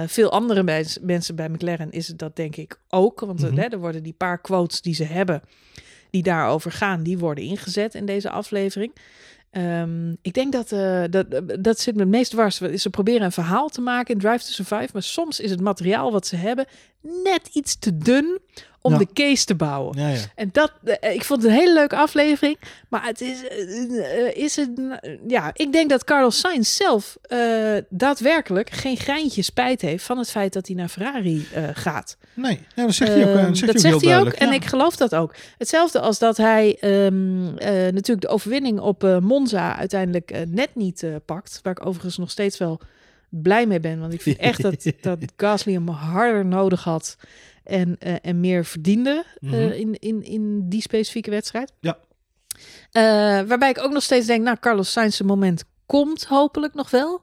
veel 0.06 0.30
andere 0.30 0.62
mens, 0.62 0.98
mensen 1.00 1.34
bij 1.34 1.48
McLaren 1.48 1.90
is 1.90 2.08
het 2.08 2.18
dat 2.18 2.36
denk 2.36 2.56
ik 2.56 2.78
ook. 2.88 3.20
Want 3.20 3.40
Mhm. 3.42 3.56
hè, 3.56 3.64
er 3.64 3.78
worden 3.78 4.02
die 4.02 4.14
paar 4.16 4.40
quotes 4.40 4.80
die 4.80 4.94
ze 4.94 5.04
hebben, 5.04 5.42
die 6.10 6.22
daarover 6.22 6.72
gaan, 6.72 7.02
die 7.02 7.18
worden 7.18 7.44
ingezet 7.44 7.94
in 7.94 8.06
deze 8.06 8.30
aflevering. 8.30 8.92
Um, 9.56 10.16
ik 10.22 10.32
denk 10.34 10.52
dat, 10.52 10.72
uh, 10.72 11.04
dat 11.10 11.26
dat 11.64 11.80
zit 11.80 11.94
me 11.94 12.00
het 12.00 12.10
meest 12.10 12.30
dwars. 12.30 12.56
Ze 12.56 12.90
proberen 12.90 13.22
een 13.22 13.32
verhaal 13.32 13.68
te 13.68 13.80
maken 13.80 14.14
in 14.14 14.20
Drive 14.20 14.44
to 14.44 14.50
Survive, 14.50 14.88
maar 14.92 15.02
soms 15.02 15.40
is 15.40 15.50
het 15.50 15.60
materiaal 15.60 16.12
wat 16.12 16.26
ze 16.26 16.36
hebben 16.36 16.66
net 17.02 17.48
iets 17.52 17.78
te 17.78 17.98
dun 17.98 18.38
om 18.80 18.92
Ja. 18.92 18.98
de 18.98 19.08
case 19.12 19.44
te 19.44 19.54
bouwen. 19.54 19.98
Ja, 19.98 20.08
ja. 20.08 20.18
En 20.34 20.48
dat, 20.52 20.72
uh, 20.84 20.94
ik 21.14 21.24
vond 21.24 21.42
het 21.42 21.50
een 21.50 21.58
hele 21.58 21.72
leuke 21.74 21.96
aflevering, 21.96 22.58
maar 22.88 23.04
het 23.04 23.20
is, 23.20 23.42
uh, 23.42 24.36
is 24.36 24.56
het, 24.56 24.70
ja, 25.28 25.50
ik 25.54 25.72
denk 25.72 25.90
dat 25.90 26.04
Carlos 26.04 26.38
Sainz 26.38 26.76
zelf 26.76 27.18
daadwerkelijk 27.88 28.70
geen 28.70 28.96
greintje 28.96 29.42
spijt 29.42 29.80
heeft 29.80 30.04
van 30.04 30.18
het 30.18 30.30
feit 30.30 30.52
dat 30.52 30.66
hij 30.66 30.76
naar 30.76 30.88
Ferrari 30.88 31.46
gaat. 31.72 32.16
Nee, 32.34 32.60
ja, 32.74 32.84
dat 32.84 32.94
zegt 32.94 33.12
hij 33.14 33.22
ook, 33.30 33.36
uh, 33.36 33.46
dat 33.46 33.56
zegt 33.56 33.72
dat 33.72 33.82
hij 33.82 33.92
ook, 33.92 34.00
zegt 34.00 34.04
heel 34.04 34.10
hij 34.10 34.18
ook 34.18 34.24
duidelijk. 34.24 34.36
en 34.36 34.52
ik 34.52 34.64
geloof 34.64 34.96
dat 34.96 35.14
ook. 35.14 35.34
Hetzelfde 35.58 36.00
als 36.00 36.18
dat 36.18 36.36
hij 36.36 36.76
um, 36.80 37.44
uh, 37.44 37.54
natuurlijk 37.68 38.20
de 38.20 38.28
overwinning 38.28 38.80
op 38.80 39.18
Monza 39.20 39.76
uiteindelijk 39.76 40.46
net 40.48 40.74
niet 40.74 41.04
pakt. 41.24 41.60
Waar 41.62 41.72
ik 41.72 41.86
overigens 41.86 42.18
nog 42.18 42.30
steeds 42.30 42.58
wel 42.58 42.80
blij 43.32 43.66
mee 43.66 43.80
ben. 43.80 44.00
Want 44.00 44.12
ik 44.12 44.22
vind 44.22 44.36
echt 44.36 44.62
dat, 44.62 44.92
dat 45.00 45.18
Gasly 45.36 45.72
hem 45.72 45.88
harder 45.88 46.46
nodig 46.46 46.84
had 46.84 47.16
en, 47.64 47.96
uh, 48.06 48.14
en 48.22 48.40
meer 48.40 48.64
verdiende 48.64 49.24
Mm 49.38 49.50
-hmm. 49.50 49.70
in, 49.70 49.98
in, 49.98 50.24
in 50.24 50.68
die 50.68 50.80
specifieke 50.80 51.30
wedstrijd. 51.30 51.72
Ja. 51.80 51.98
Uh, 52.92 53.48
waarbij 53.48 53.70
ik 53.70 53.78
ook 53.78 53.92
nog 53.92 54.02
steeds 54.02 54.26
denk, 54.26 54.44
nou, 54.44 54.56
Carlos 54.60 54.92
Sainz 54.92 55.20
moment 55.20 55.64
komt 55.86 56.24
hopelijk 56.24 56.74
nog 56.74 56.90
wel. 56.90 57.20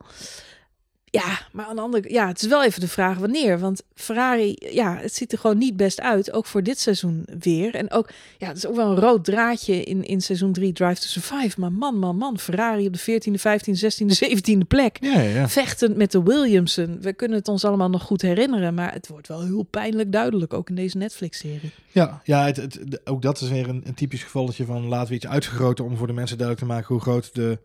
Ja, 1.12 1.40
maar 1.52 1.66
aan 1.66 1.76
de 1.76 1.82
andere 1.82 2.14
ja, 2.14 2.28
het 2.28 2.42
is 2.42 2.48
wel 2.48 2.64
even 2.64 2.82
de 2.82 2.88
vraag 2.88 3.18
wanneer. 3.18 3.60
Want 3.60 3.84
Ferrari, 3.96 4.56
ja, 4.60 4.98
het 4.98 5.16
ziet 5.16 5.32
er 5.32 5.38
gewoon 5.38 5.58
niet 5.58 5.78
best 5.78 6.02
uit. 6.02 6.32
Ook 6.32 6.46
voor 6.46 6.64
dit 6.64 6.80
seizoen 6.80 7.26
weer. 7.40 7.76
En 7.76 7.92
ook, 7.92 8.10
ja, 8.38 8.48
het 8.48 8.58
is 8.58 8.68
ook 8.68 8.76
wel 8.76 8.90
een 8.90 9.00
rood 9.00 9.26
draadje 9.26 9.84
in, 9.84 10.04
in 10.04 10.22
seizoen 10.22 10.54
3 10.54 10.74
Drive 10.74 11.02
to 11.02 11.08
Survive. 11.08 11.60
Maar 11.60 11.72
man, 11.72 12.00
man, 12.00 12.16
man. 12.16 12.40
Ferrari 12.40 12.88
op 12.88 12.94
de 12.94 13.22
14e, 13.22 13.32
15e, 13.32 13.80
16e, 13.80 14.30
17e 14.30 14.68
plek. 14.68 14.98
Ja, 15.02 15.22
ja. 15.22 15.50
Vechtend 15.50 15.96
met 15.96 16.12
de 16.12 16.24
Williamson. 16.24 16.98
We 17.02 17.14
kunnen 17.14 17.38
het 17.38 17.48
ons 17.48 17.66
allemaal 17.66 17.90
nog 17.90 18.04
goed 18.04 18.22
herinneren. 18.22 18.74
Maar 18.74 18.94
het 18.94 19.08
wordt 19.08 19.28
wel 19.28 19.44
heel 19.44 19.64
pijnlijk 19.64 20.12
duidelijk. 20.12 20.54
Ook 20.54 20.70
in 20.70 20.76
deze 20.76 20.98
Netflix-serie. 20.98 21.72
Ja, 21.92 22.22
ja 22.24 22.46
het, 22.46 22.56
het, 22.56 23.02
ook 23.04 23.22
dat 23.22 23.42
is 23.42 23.50
weer 23.50 23.70
een, 23.70 23.82
een 23.86 23.94
typisch 23.94 24.24
gevalletje 24.24 24.66
van 24.66 24.86
laten 24.86 25.10
we 25.10 25.16
iets 25.16 25.28
uitvergroten 25.28 25.86
om 25.86 25.98
voor 25.98 26.08
de 26.08 26.14
mensen 26.14 26.38
duidelijk 26.38 26.68
te 26.68 26.74
maken 26.74 26.94
hoe 26.94 27.04
groot 27.04 27.36
de, 27.36 27.58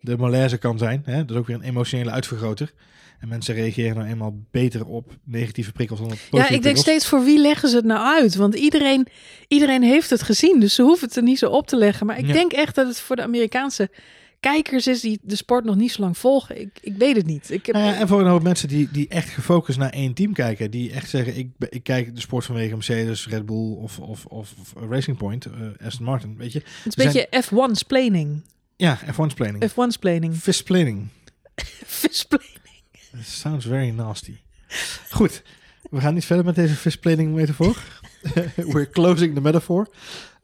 de 0.00 0.16
malaise 0.16 0.56
kan 0.58 0.78
zijn. 0.78 1.02
Hè? 1.04 1.16
Dat 1.16 1.30
is 1.30 1.36
ook 1.36 1.46
weer 1.46 1.56
een 1.56 1.62
emotionele 1.62 2.10
uitvergroter. 2.10 2.72
En 3.20 3.28
mensen 3.28 3.54
reageren 3.54 3.96
nou 3.96 4.08
eenmaal 4.08 4.34
beter 4.50 4.86
op 4.86 5.12
negatieve 5.24 5.72
prikkels 5.72 5.98
dan 5.98 6.08
op 6.08 6.14
positieve 6.14 6.36
Ja, 6.36 6.44
ik 6.44 6.50
denk 6.50 6.62
prikkels. 6.62 6.84
steeds 6.86 7.06
voor 7.06 7.24
wie 7.24 7.38
leggen 7.40 7.68
ze 7.68 7.76
het 7.76 7.84
nou 7.84 8.20
uit? 8.20 8.34
Want 8.34 8.54
iedereen, 8.54 9.06
iedereen 9.48 9.82
heeft 9.82 10.10
het 10.10 10.22
gezien. 10.22 10.60
Dus 10.60 10.74
ze 10.74 10.82
hoeven 10.82 11.06
het 11.08 11.16
er 11.16 11.22
niet 11.22 11.38
zo 11.38 11.50
op 11.50 11.66
te 11.66 11.76
leggen. 11.76 12.06
Maar 12.06 12.18
ik 12.18 12.26
Ja. 12.26 12.32
denk 12.32 12.52
echt 12.52 12.74
dat 12.74 12.86
het 12.86 13.00
voor 13.00 13.16
de 13.16 13.22
Amerikaanse 13.22 13.90
kijkers 14.40 14.86
is 14.86 15.00
die 15.00 15.18
de 15.22 15.36
sport 15.36 15.64
nog 15.64 15.76
niet 15.76 15.92
zo 15.92 16.00
lang 16.02 16.18
volgen. 16.18 16.60
Ik, 16.60 16.78
ik 16.80 16.96
weet 16.96 17.16
het 17.16 17.26
niet. 17.26 17.50
Ik 17.50 17.66
heb, 17.66 17.74
Nou 17.74 17.86
ja, 17.86 17.94
en 17.94 18.08
voor 18.08 18.20
een 18.20 18.26
hoop 18.26 18.42
mensen 18.42 18.68
die, 18.68 18.88
die 18.92 19.08
echt 19.08 19.28
gefocust 19.28 19.78
naar 19.78 19.90
één 19.90 20.14
team 20.14 20.32
kijken. 20.32 20.70
Die 20.70 20.92
echt 20.92 21.10
zeggen, 21.10 21.36
ik, 21.38 21.48
ik 21.68 21.82
kijk 21.82 22.14
de 22.14 22.20
sport 22.20 22.44
vanwege 22.44 22.74
Mercedes, 22.74 23.28
Red 23.28 23.46
Bull 23.46 23.72
of, 23.72 23.98
of, 23.98 24.24
of, 24.26 24.54
Racing 24.90 25.16
Point, 25.16 25.44
eh, 25.46 25.86
Aston 25.86 26.04
Martin, 26.04 26.36
weet 26.36 26.52
je. 26.52 26.58
het 26.58 26.96
is 26.96 27.04
een 27.04 27.12
beetje 27.12 27.42
F1's 27.44 27.82
planning. 27.82 28.42
Ja, 28.80 28.98
F1's 28.98 29.34
planning. 29.34 29.70
F1's 29.70 29.96
planning. 29.96 30.34
Fist 30.34 30.64
planning. 30.64 31.08
Visplanning. 32.00 32.58
Sounds 33.22 33.64
very 33.66 33.90
nasty. 33.90 34.38
Goed, 35.10 35.42
we 35.90 36.00
gaan 36.00 36.14
niet 36.14 36.24
verder 36.24 36.44
met 36.44 36.54
deze 36.54 36.74
fist 36.74 37.00
planning 37.00 37.34
metafoor. 37.34 37.76
We're 38.72 38.90
closing 38.90 39.34
the 39.34 39.40
metaphor. 39.40 39.88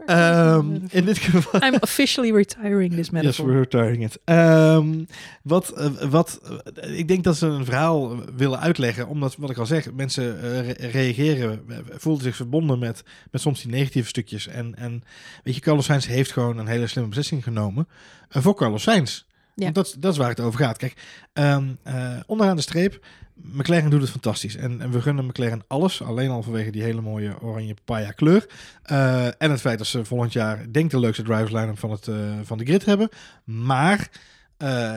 Ehm, 0.07 0.79
in 0.91 1.05
dit 1.05 1.19
geval... 1.19 1.63
I'm 1.63 1.75
officially 1.81 2.33
retiring 2.33 2.91
this 2.95 2.97
Yes, 3.09 3.11
metaphor. 3.11 3.47
we're 3.47 3.59
retiring 3.59 4.05
it. 4.05 4.19
Ehm, 4.25 5.05
wat, 5.43 5.71
eh, 5.71 5.87
wat, 6.11 6.41
eh, 6.75 6.99
ik 6.99 7.09
denk 7.09 7.25
dat 7.25 7.37
ze 7.37 7.47
een 7.47 7.65
verhaal 7.65 8.17
willen 8.37 8.61
uitleggen, 8.61 9.09
omdat, 9.09 9.37
wat 9.39 9.51
ik 9.51 9.59
al 9.59 9.67
zeg, 9.67 9.93
mensen 9.93 10.43
eh, 10.43 10.61
re- 10.61 10.87
reageren, 10.89 11.65
voelen 11.91 12.23
zich 12.23 12.37
verbonden 12.37 12.79
met, 12.79 13.03
met 13.31 13.41
soms 13.41 13.63
die 13.63 13.71
negatieve 13.71 14.09
stukjes. 14.09 14.47
En, 14.47 14.75
en 14.75 15.03
weet 15.45 15.55
je, 15.55 15.61
Carlos 15.61 15.85
Sainz 15.85 16.07
heeft 16.07 16.33
gewoon 16.33 16.59
een 16.59 16.67
hele 16.67 16.87
slimme 16.87 17.09
beslissing 17.09 17.43
genomen 17.45 17.89
voor 18.29 18.55
Carlos 18.55 18.83
Sainz. 18.83 19.25
Dat, 19.57 19.97
dat 19.99 20.13
is 20.13 20.19
waar 20.19 20.29
het 20.29 20.41
over 20.41 20.61
gaat. 20.61 20.79
Kijk, 20.79 20.95
ehm, 21.33 21.65
eh, 21.83 22.17
onderaan 22.27 22.57
de 22.57 22.63
streep, 22.63 23.07
McLaren 23.35 23.91
doet 23.91 24.01
het 24.01 24.11
fantastisch. 24.11 24.57
En, 24.57 24.81
en 24.81 24.91
we 24.91 25.03
gunnen 25.03 25.27
McLaren 25.27 25.63
alles, 25.67 26.03
alleen 26.03 26.31
al 26.31 26.43
vanwege 26.43 26.71
die 26.71 26.83
hele 26.83 27.01
mooie 27.01 27.41
oranje 27.41 27.75
papaya 27.75 28.11
kleur. 28.11 28.47
Eh, 28.83 29.25
en 29.27 29.51
het 29.51 29.61
feit 29.61 29.79
dat 29.79 29.87
ze 29.87 30.05
volgend 30.05 30.33
jaar, 30.33 30.73
denk 30.73 30.91
de 30.91 31.01
leukste 31.01 31.23
drivers 31.23 31.53
line-up 31.53 31.79
van, 31.79 31.91
het, 31.91 32.09
eh, 32.09 32.17
van 32.43 32.59
de 32.59 32.65
grid 32.65 32.85
hebben. 32.85 33.09
Maar 33.45 34.11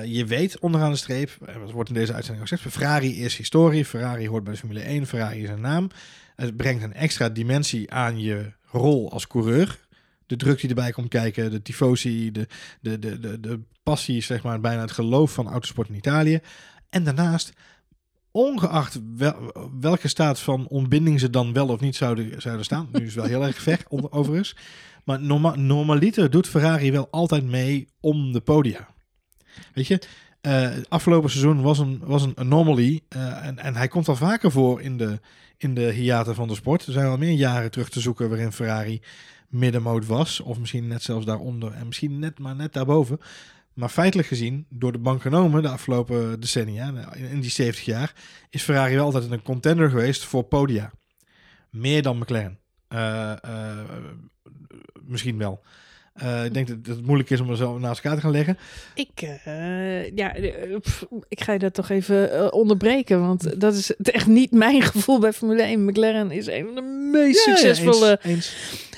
je 0.05 0.25
weet 0.27 0.59
onderaan 0.59 0.91
de 0.91 0.97
streep, 0.97 1.37
dat 1.59 1.71
wordt 1.71 1.89
in 1.89 1.95
deze 1.95 2.13
uitzending 2.13 2.43
ook 2.43 2.49
gezegd, 2.49 2.75
Ferrari 2.75 3.23
is 3.23 3.37
historie, 3.37 3.85
Ferrari 3.85 4.27
hoort 4.27 4.43
bij 4.43 4.53
de 4.53 4.59
Formule 4.59 4.87
1, 4.87 5.07
Ferrari 5.07 5.43
is 5.43 5.49
een 5.49 5.61
naam. 5.61 5.89
Het 6.35 6.57
brengt 6.57 6.83
een 6.83 6.93
extra 6.93 7.29
dimensie 7.29 7.91
aan 7.91 8.19
je 8.19 8.51
rol 8.71 9.11
als 9.11 9.27
coureur. 9.27 9.79
De 10.29 10.35
druk 10.35 10.59
die 10.59 10.69
erbij 10.69 10.91
komt 10.91 11.07
kijken, 11.07 11.51
de 11.51 11.61
tifosi, 11.61 12.31
de, 12.31 12.47
de, 12.81 12.99
de, 12.99 13.19
de, 13.19 13.39
de 13.39 13.59
passie, 13.83 14.21
zeg 14.21 14.43
maar, 14.43 14.59
bijna 14.59 14.81
het 14.81 14.91
geloof 14.91 15.33
van 15.33 15.47
autosport 15.47 15.89
in 15.89 15.95
Italië. 15.95 16.39
En 16.89 17.03
daarnaast, 17.03 17.53
ongeacht 18.31 18.99
wel, 19.15 19.69
welke 19.79 20.07
staat 20.07 20.39
van 20.39 20.67
ontbinding 20.67 21.19
ze 21.19 21.29
dan 21.29 21.53
wel 21.53 21.67
of 21.67 21.79
niet 21.79 21.95
zouden, 21.95 22.41
zouden 22.41 22.65
staan. 22.65 22.89
Nu 22.91 23.05
is 23.05 23.15
wel 23.15 23.25
heel 23.25 23.45
erg 23.45 23.61
ver, 23.61 23.83
overigens. 23.89 24.55
Maar 25.03 25.21
norma 25.21 25.55
normaliter 25.55 26.29
doet 26.29 26.47
Ferrari 26.47 26.91
wel 26.91 27.07
altijd 27.11 27.43
mee 27.43 27.87
om 27.99 28.31
de 28.31 28.41
podia. 28.41 28.87
Weet 29.73 29.87
je, 29.87 30.01
het 30.41 30.89
afgelopen 30.89 31.29
seizoen 31.29 31.61
was 31.61 31.79
een, 31.79 32.01
was 32.03 32.23
een 32.23 32.37
anomaly. 32.37 33.01
eh, 33.09 33.45
en, 33.45 33.57
en 33.57 33.75
hij 33.75 33.87
komt 33.87 34.07
al 34.07 34.15
vaker 34.15 34.51
voor 34.51 34.81
in 34.81 34.97
de, 34.97 35.19
in 35.57 35.73
de 35.73 35.91
hiaten 35.91 36.35
van 36.35 36.47
de 36.47 36.55
sport. 36.55 36.85
Er 36.85 36.93
zijn 36.93 37.05
al 37.05 37.17
meer 37.17 37.33
jaren 37.33 37.71
terug 37.71 37.89
te 37.89 37.99
zoeken 37.99 38.29
waarin 38.29 38.51
Ferrari 38.51 39.01
middenmoot 39.49 40.05
was. 40.05 40.39
Of 40.39 40.59
misschien 40.59 40.87
net 40.87 41.03
zelfs 41.03 41.25
daaronder. 41.25 41.73
En 41.73 41.87
misschien 41.87 42.19
net 42.19 42.39
maar 42.39 42.55
net 42.55 42.73
daarboven. 42.73 43.19
Maar 43.73 43.89
feitelijk 43.89 44.27
gezien, 44.27 44.65
door 44.69 44.91
de 44.91 44.97
bank 44.97 45.21
genomen 45.21 45.61
de 45.61 45.69
afgelopen 45.69 46.39
decennia, 46.39 47.13
in 47.13 47.39
die 47.39 47.49
70 47.49 47.85
jaar, 47.85 48.13
is 48.49 48.63
Ferrari 48.63 48.95
wel 48.95 49.05
altijd 49.05 49.31
een 49.31 49.41
contender 49.41 49.89
geweest 49.89 50.23
voor 50.23 50.43
podia. 50.43 50.91
Meer 51.69 52.01
dan 52.01 52.17
McLaren. 52.17 52.59
Eh, 52.87 53.31
eh, 53.43 53.77
misschien 55.01 55.37
wel. 55.37 55.63
Uh, 56.23 56.45
ik 56.45 56.53
denk 56.53 56.67
dat, 56.67 56.77
het 56.95 57.05
moeilijk 57.05 57.29
is 57.29 57.39
om 57.39 57.49
er 57.49 57.57
zo 57.57 57.77
naast 57.77 58.03
elkaar 58.03 58.15
te 58.15 58.21
gaan 58.21 58.31
leggen. 58.31 58.57
Ik, 58.93 59.21
uh, 59.47 60.09
ja, 60.09 60.35
pff, 60.79 61.05
ik 61.27 61.41
ga 61.41 61.53
je 61.53 61.59
dat 61.59 61.73
toch 61.73 61.89
even 61.89 62.33
uh, 62.33 62.47
onderbreken, 62.49 63.21
want 63.21 63.61
dat 63.61 63.73
is 63.73 63.95
echt 63.95 64.27
niet 64.27 64.51
mijn 64.51 64.81
gevoel 64.91 65.19
bij 65.19 65.33
Formule 65.33 65.61
1. 65.61 65.85
McLaren 65.85 66.31
is 66.31 66.47
een 66.47 66.65
van 66.65 66.75
de 66.75 67.09
meest 67.11 67.45
ja, 67.45 67.55
succesvolle 67.55 68.07
ja, 68.07 68.29
eens, 68.29 68.55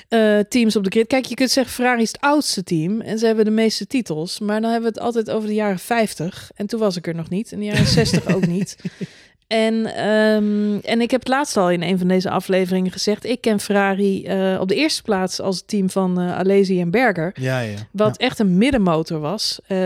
eens. 0.08 0.44
Teams 0.48 0.76
op 0.76 0.84
de 0.84 0.90
grid. 0.90 1.06
Kijk, 1.06 1.24
je 1.24 1.34
kunt 1.34 1.50
zeggen 1.50 1.74
Ferrari 1.74 2.02
is 2.02 2.12
het 2.12 2.20
oudste 2.20 2.62
team 2.62 3.00
en 3.00 3.18
ze 3.18 3.26
hebben 3.26 3.44
de 3.44 3.50
meeste 3.50 3.86
titels. 3.86 4.38
Maar 4.38 4.60
dan 4.60 4.70
hebben 4.70 4.92
we 4.92 4.98
het 4.98 5.06
altijd 5.06 5.30
over 5.30 5.48
de 5.48 5.54
jaren 5.54 5.78
50. 5.78 6.50
En 6.54 6.66
toen 6.66 6.80
was 6.80 6.96
ik 6.96 7.06
er 7.06 7.14
nog 7.14 7.28
niet. 7.28 7.52
En 7.52 7.58
de 7.58 7.64
jaren 7.64 7.86
60 7.86 8.34
ook 8.34 8.46
niet. 8.46 8.76
En, 9.46 10.06
um, 10.08 10.80
en 10.80 11.00
ik 11.00 11.10
heb 11.10 11.20
het 11.20 11.28
laatst 11.28 11.56
al 11.56 11.70
in 11.70 11.82
een 11.82 11.98
van 11.98 12.08
deze 12.08 12.30
afleveringen 12.30 12.92
gezegd. 12.92 13.24
Ik 13.24 13.40
ken 13.40 13.60
Ferrari 13.60 14.26
uh, 14.26 14.60
op 14.60 14.68
de 14.68 14.74
eerste 14.74 15.02
plaats 15.02 15.40
als 15.40 15.56
het 15.56 15.68
team 15.68 15.90
van 15.90 16.20
uh, 16.20 16.38
Alesi 16.38 16.80
en 16.80 16.90
Berger. 16.90 17.32
Ja, 17.34 17.60
ja. 17.60 17.76
Wat 17.90 18.14
ja. 18.18 18.26
echt 18.26 18.38
een 18.38 18.58
middenmotor 18.58 19.20
was. 19.20 19.60
Uh, 19.68 19.78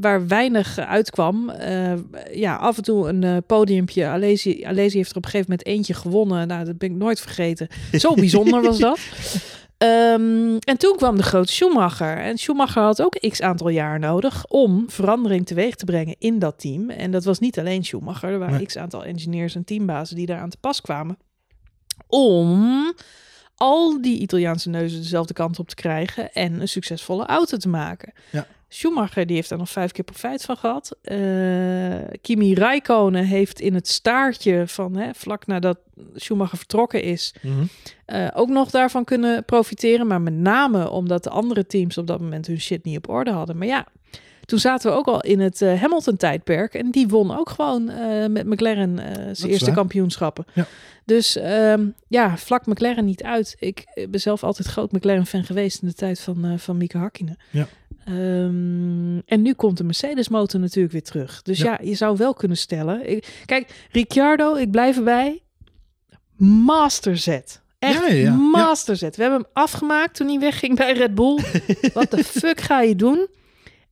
waar 0.00 0.26
weinig 0.26 0.78
uitkwam. 0.78 1.52
ja, 2.32 2.56
af 2.56 2.76
en 2.76 2.82
toe 2.82 3.08
een 3.08 3.42
podiumpje. 3.42 4.06
Alesi, 4.06 4.64
Alesi 4.64 4.96
heeft 4.96 5.10
er 5.10 5.16
op 5.16 5.24
een 5.24 5.30
gegeven 5.30 5.50
moment 5.50 5.68
eentje 5.68 5.94
gewonnen. 5.94 6.48
Nou, 6.48 6.64
dat 6.64 6.78
ben 6.78 6.90
ik 6.90 6.96
nooit 6.96 7.20
vergeten. 7.20 7.68
Zo 7.92 8.14
bijzonder 8.14 8.62
was 8.62 8.78
dat. 8.78 8.98
Um, 9.82 10.58
en 10.58 10.78
toen 10.78 10.96
kwam 10.96 11.16
de 11.16 11.22
grote 11.22 11.52
Schumacher. 11.52 12.16
En 12.16 12.38
Schumacher 12.38 12.82
had 12.82 13.02
ook 13.02 13.18
x 13.28 13.42
aantal 13.42 13.68
jaar 13.68 13.98
nodig 13.98 14.46
om 14.46 14.90
verandering 14.90 15.46
teweeg 15.46 15.74
te 15.74 15.84
brengen 15.84 16.16
in 16.18 16.38
dat 16.38 16.58
team. 16.58 16.90
En 16.90 17.10
dat 17.10 17.24
was 17.24 17.38
niet 17.38 17.58
alleen 17.58 17.84
Schumacher. 17.84 18.30
Er 18.30 18.38
waren 18.38 18.54
nee. 18.54 18.66
x 18.66 18.76
aantal 18.76 19.04
engineers 19.04 19.54
en 19.54 19.64
teambazen 19.64 20.16
die 20.16 20.26
daaraan 20.26 20.50
te 20.50 20.56
pas 20.60 20.80
kwamen. 20.80 21.18
Om 22.06 22.94
al 23.54 24.02
die 24.02 24.18
Italiaanse 24.18 24.68
neuzen 24.68 25.00
dezelfde 25.00 25.34
kant 25.34 25.58
op 25.58 25.68
te 25.68 25.74
krijgen 25.74 26.32
en 26.32 26.60
een 26.60 26.68
succesvolle 26.68 27.26
auto 27.26 27.56
te 27.56 27.68
maken. 27.68 28.12
Ja. 28.30 28.46
Schumacher 28.68 29.26
die 29.26 29.36
heeft 29.36 29.48
daar 29.48 29.58
nog 29.58 29.70
vijf 29.70 29.92
keer 29.92 30.04
profijt 30.04 30.44
van 30.44 30.56
gehad. 30.56 30.96
Uh, 31.02 31.94
Kimi 32.20 32.54
Räikkönen 32.54 33.24
heeft 33.24 33.60
in 33.60 33.74
het 33.74 33.88
staartje 33.88 34.62
van 34.66 34.96
hè, 34.96 35.14
vlak 35.14 35.46
nadat 35.46 35.78
Schumacher 36.14 36.58
vertrokken 36.58 37.02
is, 37.02 37.34
mm 37.42 37.52
-hmm. 37.52 37.68
uh, 38.06 38.28
ook 38.34 38.48
nog 38.48 38.70
daarvan 38.70 39.04
kunnen 39.04 39.44
profiteren. 39.44 40.06
Maar 40.06 40.20
met 40.20 40.34
name 40.34 40.90
omdat 40.90 41.24
de 41.24 41.30
andere 41.30 41.66
teams 41.66 41.98
op 41.98 42.06
dat 42.06 42.20
moment 42.20 42.46
hun 42.46 42.60
shit 42.60 42.84
niet 42.84 42.96
op 42.96 43.08
orde 43.08 43.30
hadden. 43.30 43.58
Maar 43.58 43.66
ja, 43.66 43.86
toen 44.44 44.58
zaten 44.58 44.90
we 44.90 44.96
ook 44.96 45.06
al 45.06 45.20
in 45.20 45.40
het 45.40 45.60
uh, 45.60 45.80
Hamilton-tijdperk. 45.80 46.74
En 46.74 46.90
die 46.90 47.08
won 47.08 47.38
ook 47.38 47.50
gewoon 47.50 47.84
met 48.32 48.46
McLaren 48.46 48.98
zijn 49.36 49.50
eerste 49.50 49.64
waar. 49.64 49.74
kampioenschappen. 49.74 50.44
Ja. 50.52 50.66
Dus 51.04 51.36
um, 51.36 51.94
ja, 52.08 52.36
vlak 52.36 52.66
McLaren 52.66 53.04
niet 53.04 53.22
uit. 53.22 53.56
Ik 53.58 54.06
ben 54.10 54.20
zelf 54.20 54.44
altijd 54.44 54.68
groot 54.68 54.92
McLaren-fan 54.92 55.44
geweest 55.44 55.82
in 55.82 55.88
de 55.88 55.94
tijd 55.94 56.20
van, 56.20 56.58
van 56.58 56.76
Mieke 56.76 56.98
Hakkinen. 56.98 57.36
Ja. 57.50 57.68
Um, 58.10 59.22
en 59.26 59.42
nu 59.42 59.54
komt 59.54 59.76
de 59.76 59.84
Mercedes-motor 59.84 60.60
natuurlijk 60.60 60.92
weer 60.92 61.02
terug. 61.02 61.42
Dus 61.42 61.58
ja. 61.58 61.64
ja, 61.64 61.86
je 61.86 61.94
zou 61.94 62.16
wel 62.16 62.34
kunnen 62.34 62.56
stellen. 62.56 63.10
Ik, 63.10 63.42
kijk, 63.46 63.88
Ricciardo, 63.92 64.54
ik 64.54 64.70
blijf 64.70 64.96
erbij. 64.96 65.42
Masterzet. 66.36 67.62
Echt 67.78 68.06
ja, 68.06 68.12
ja, 68.12 68.34
masterzet. 68.34 69.16
We 69.16 69.22
hebben 69.22 69.40
hem 69.40 69.50
afgemaakt 69.52 70.14
toen 70.14 70.28
hij 70.28 70.38
wegging 70.38 70.76
bij 70.76 70.92
Red 70.92 71.14
Bull. 71.14 71.38
Wat 71.94 72.10
de 72.10 72.24
fuck 72.24 72.60
ga 72.60 72.80
je 72.80 72.96
doen? 72.96 73.28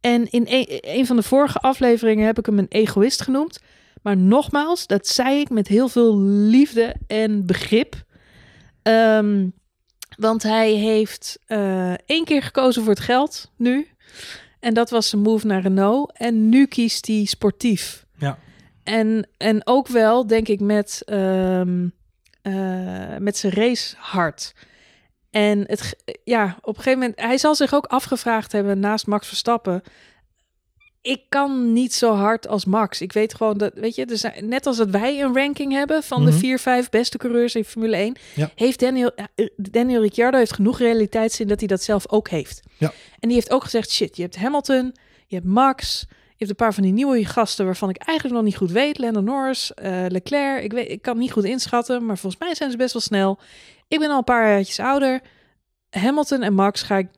En 0.01 0.31
in 0.31 0.45
een, 0.49 0.67
een, 0.81 1.07
van 1.07 1.17
de 1.17 1.23
vorige 1.23 1.59
afleveringen 1.59 2.27
heb 2.27 2.39
ik 2.39 2.47
hem 2.47 2.59
een 2.59 2.69
egoïst 2.69 3.23
genoemd. 3.23 3.61
Maar 4.03 4.17
nogmaals, 4.17 4.87
dat 4.87 5.07
zei 5.07 5.41
ik 5.41 5.51
met 5.51 5.69
heel 5.69 5.89
veel 5.89 6.19
liefde 6.29 6.97
en 7.07 7.47
begrip. 7.47 8.05
Um, 8.83 9.53
want 10.17 10.43
hij 10.43 10.71
heeft 10.71 11.39
uh, 11.49 11.93
één 11.93 12.25
keer 12.25 12.43
gekozen 12.43 12.83
voor 12.83 12.93
het 12.93 13.03
geld 13.03 13.51
nu. 13.57 13.89
En 14.61 14.75
dat 14.75 14.91
was 14.91 15.09
zijn 15.09 15.23
move 15.23 15.47
naar 15.47 15.61
Renault. 15.61 16.13
En 16.15 16.49
nu 16.49 16.67
kiest 16.67 17.07
hij 17.07 17.25
sportief. 17.25 18.07
Ja. 18.19 18.39
En, 18.85 19.29
en 19.37 19.67
ook 19.67 19.89
wel, 19.89 20.27
denk 20.27 20.49
ik, 20.49 20.61
met, 20.61 21.03
um, 21.07 21.93
uh, 22.43 23.17
met 23.19 23.37
zijn 23.37 23.53
racehart. 23.53 24.55
En 25.31 25.65
het, 25.67 25.97
ja, 26.25 26.57
op 26.61 26.77
een 26.77 26.83
gegeven 26.83 26.99
moment, 26.99 27.21
hij 27.21 27.39
zal 27.39 27.55
zich 27.55 27.75
ook 27.75 27.87
afgevraagd 27.87 28.53
hebben 28.53 28.79
naast 28.79 29.07
Max 29.07 29.29
Verstappen. 29.29 29.83
Ik 31.07 31.21
kan 31.29 31.73
niet 31.73 31.95
zo 31.95 32.13
hard 32.15 32.49
als 32.49 32.65
Max. 32.65 33.01
Ik 33.01 33.13
weet 33.13 33.35
gewoon 33.35 33.59
dat, 33.59 33.73
weet 33.75 33.95
je, 33.95 34.05
er 34.05 34.45
net 34.45 34.67
als 34.67 34.77
dat 34.77 34.91
wij 34.91 35.23
een 35.23 35.35
ranking 35.35 35.73
hebben 35.73 36.03
van 36.03 36.23
Mhm. 36.23 36.31
de 36.31 36.37
vier, 36.37 36.59
vijf 36.59 36.89
beste 36.91 37.19
coureurs 37.19 37.55
in 37.55 37.65
Formule 37.65 37.97
1, 37.97 38.17
Ja. 38.35 38.51
heeft 38.55 38.81
Daniel, 38.81 39.11
eh, 39.15 39.47
Daniel 39.57 40.01
Ricciardo 40.03 40.39
heeft 40.39 40.53
genoeg 40.53 40.79
realiteitszin 40.79 41.49
dat 41.49 41.59
hij 41.59 41.69
dat 41.69 41.83
zelf 41.83 42.09
ook 42.11 42.29
heeft. 42.29 42.63
Ja. 42.79 42.93
En 43.19 43.29
die 43.29 43.33
heeft 43.33 43.51
ook 43.51 43.63
gezegd, 43.65 43.91
shit, 43.91 44.17
je 44.17 44.23
hebt 44.23 44.37
Hamilton, 44.37 44.95
je 45.27 45.35
hebt 45.35 45.47
Max, 45.49 46.05
je 46.09 46.35
hebt 46.37 46.51
een 46.51 46.57
paar 46.57 46.75
van 46.75 46.83
die 46.83 46.93
nieuwe 46.93 47.25
gasten 47.25 47.65
waarvan 47.65 47.89
ik 47.91 47.97
eigenlijk 47.97 48.37
nog 48.39 48.47
niet 48.47 48.57
goed 48.57 48.71
weet. 48.71 48.99
Lando 48.99 49.21
Norris, 49.21 49.73
uh, 49.83 50.05
Leclerc, 50.09 50.63
ik, 50.63 50.73
weet, 50.73 50.91
ik 50.91 51.03
kan 51.03 51.19
niet 51.19 51.33
goed 51.33 51.45
inschatten, 51.45 52.07
maar 52.07 52.19
volgens 52.19 52.43
mij 52.43 52.55
zijn 52.55 52.71
ze 52.71 52.77
best 52.77 52.93
wel 52.93 53.03
snel. 53.03 53.39
Ik 53.89 53.99
ben 53.99 54.11
al 54.11 54.19
een 54.19 54.25
paar 54.25 54.49
jaartjes 54.49 54.81
ouder. 54.81 55.21
Hamilton 55.91 56.43
en 56.43 56.55
Max 56.55 56.83
ga 56.83 56.97
ik 56.97 57.09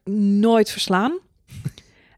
nooit 0.41 0.71
verslaan. 0.71 1.19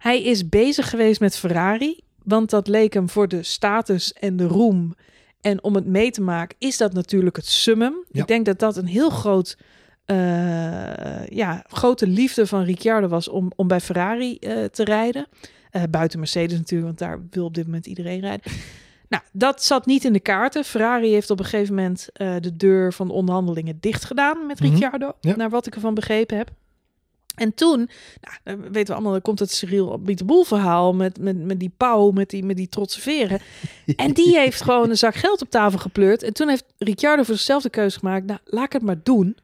Hij 0.01 0.23
is 0.23 0.49
bezig 0.49 0.91
geweest 0.91 1.21
met 1.21 1.37
Ferrari, 1.37 2.01
want 2.23 2.51
dat 2.51 2.69
leek 2.69 2.95
hem 2.95 3.09
voor 3.09 3.29
de 3.29 3.43
status 3.43 4.13
en 4.13 4.37
de 4.37 4.47
roem. 4.47 4.95
En 5.41 5.63
om 5.63 5.75
het 5.75 5.87
mee 5.87 6.11
te 6.11 6.21
maken, 6.21 6.57
is 6.59 6.77
dat 6.77 6.93
natuurlijk 6.93 7.37
het 7.37 7.47
summum. 7.47 8.05
Ja. 8.11 8.21
Ik 8.21 8.27
denk 8.27 8.47
dat 8.47 8.59
dat 8.59 8.77
een 8.77 8.87
heel 8.87 9.11
groot, 9.11 9.57
uh, 10.07 11.27
ja, 11.27 11.65
grote 11.67 12.07
liefde 12.07 12.47
van 12.47 12.63
Ricciardo 12.63 13.09
was 13.09 13.29
om, 13.29 13.53
om 13.57 13.69
bij 13.69 13.81
Ferrari 13.81 14.37
uh, 14.41 14.65
te 14.65 14.85
rijden. 14.85 15.27
Uh, 15.73 15.83
buiten 15.91 16.19
Mercedes 16.19 16.59
natuurlijk, 16.59 16.87
want 16.87 16.99
daar 16.99 17.21
wil 17.31 17.45
op 17.45 17.55
dit 17.55 17.65
moment 17.65 17.87
iedereen 17.87 18.21
rijden. 18.21 18.53
Nou, 19.09 19.23
dat 19.33 19.65
zat 19.65 19.87
niet 19.87 20.05
in 20.05 20.13
de 20.13 20.21
kaarten. 20.21 20.65
Ferrari 20.65 21.13
heeft 21.13 21.31
op 21.31 21.39
een 21.39 21.45
gegeven 21.45 21.75
moment 21.75 22.09
de 22.15 22.57
deur 22.57 22.93
van 22.93 23.07
de 23.07 23.13
onderhandelingen 23.13 23.79
dicht 23.81 24.05
gedaan 24.05 24.47
met 24.47 24.61
Ricciardo, 24.61 25.07
mm 25.07 25.15
-hmm. 25.21 25.31
ja. 25.31 25.37
naar 25.37 25.51
wat 25.51 25.67
ik 25.67 25.75
ervan 25.75 25.95
begrepen 25.95 26.37
heb. 26.37 26.51
En 27.35 27.55
toen, 27.55 27.91
nou, 28.45 28.61
weten 28.61 28.87
we 28.87 28.93
allemaal, 28.93 29.13
dan 29.13 29.23
komt 29.23 29.39
het 29.39 29.53
Cyril 29.53 29.99
Bieteboel 29.99 30.45
verhaal 30.45 30.95
met, 30.95 31.19
met, 31.19 31.37
met 31.37 31.61
die 31.61 31.73
pauw, 31.77 32.11
met 32.11 32.31
die, 32.31 32.45
met 32.45 32.57
die 32.57 32.69
trotse 32.69 33.01
veren. 33.01 33.41
En 33.97 34.13
die 34.13 34.39
heeft 34.39 34.63
gewoon 34.63 34.91
een 34.91 34.97
zak 34.97 35.15
geld 35.15 35.43
op 35.43 35.51
tafel 35.51 35.79
gepleurd. 35.79 36.23
En 36.23 36.33
toen 36.33 36.49
heeft 36.49 36.65
Ricciardo 36.79 37.23
voor 37.23 37.35
zichzelf 37.35 37.63
de 37.63 37.71
keuze 37.71 37.99
gemaakt, 37.99 38.27
nou, 38.27 38.39
laat 38.45 38.65
ik 38.65 38.73
het 38.73 38.83
maar 38.83 39.01
doen. 39.03 39.37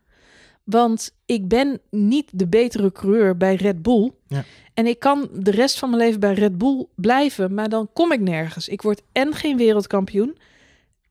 Want 0.65 1.15
ik 1.27 1.49
ben 1.49 1.81
niet 1.91 2.31
de 2.33 2.47
betere 2.47 2.93
coureur 2.93 3.37
bij 3.37 3.55
Red 3.55 3.83
Bull. 3.83 4.13
Ja. 4.29 4.45
En 4.75 4.87
ik 4.87 4.99
kan 4.99 5.29
de 5.33 5.51
rest 5.51 5.79
van 5.79 5.91
mijn 5.91 6.03
leven 6.03 6.21
bij 6.21 6.35
Red 6.35 6.59
Bull 6.59 6.87
blijven, 6.95 7.55
maar 7.55 7.69
dan 7.69 7.89
kom 7.93 8.13
ik 8.13 8.21
nergens. 8.21 8.69
Ik 8.69 8.83
word 8.83 9.03
en 9.13 9.35
geen 9.35 9.57
wereldkampioen. 9.57 10.37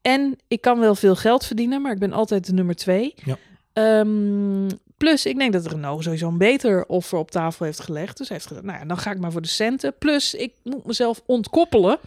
En 0.02 0.38
ik 0.48 0.62
kan 0.62 0.80
wel 0.80 0.96
veel 0.96 1.16
geld 1.16 1.46
verdienen, 1.46 1.82
maar 1.82 1.92
ik 1.92 2.00
ben 2.00 2.14
altijd 2.14 2.46
de 2.46 2.54
nummer 2.54 2.76
twee. 2.76 3.14
Ja. 3.24 3.38
Um, 3.78 4.68
plus, 4.98 5.26
ik 5.26 5.38
denk 5.38 5.54
dat 5.54 5.66
Renault 5.66 6.04
sowieso 6.04 6.28
een 6.28 6.38
beter 6.38 6.86
offer 6.86 7.18
op 7.18 7.32
tafel 7.32 7.66
heeft 7.66 7.80
gelegd. 7.80 8.18
Dus 8.18 8.28
hij 8.28 8.38
heeft 8.38 8.50
gezegd, 8.50 8.66
nou 8.66 8.80
ja, 8.80 8.86
dan 8.86 8.98
ga 8.98 9.12
ik 9.12 9.20
maar 9.20 9.32
voor 9.32 9.42
de 9.42 9.48
centen. 9.48 9.98
Plus, 9.98 10.34
ik 10.34 10.54
moet 10.64 10.86
mezelf 10.86 11.22
ontkoppelen 11.26 11.98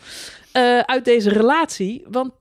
uh, 0.52 0.78
uit 0.78 1.04
deze 1.04 1.30
relatie, 1.30 2.04
want 2.08 2.32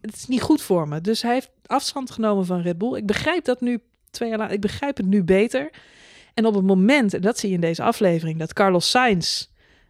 het 0.00 0.14
is 0.14 0.26
niet 0.26 0.42
goed 0.42 0.62
voor 0.62 0.88
me. 0.88 1.00
Dus 1.00 1.22
hij 1.22 1.32
heeft 1.32 1.50
afstand 1.66 2.10
genomen 2.10 2.46
van 2.46 2.60
Red 2.60 2.78
Bull. 2.78 2.96
Ik 2.96 3.06
begrijp 3.06 3.44
dat 3.44 3.60
nu 3.60 3.80
twee 4.10 4.28
jaar 4.28 4.38
later. 4.38 4.54
Ik 4.54 4.60
begrijp 4.60 4.96
het 4.96 5.06
nu 5.06 5.22
beter. 5.22 5.70
En 6.34 6.46
op 6.46 6.54
het 6.54 6.64
moment, 6.64 7.14
en 7.14 7.20
dat 7.20 7.38
zie 7.38 7.48
je 7.48 7.54
in 7.54 7.60
deze 7.60 7.82
aflevering, 7.82 8.38
dat 8.38 8.52
Carlos 8.52 8.90
Sainz 8.90 9.46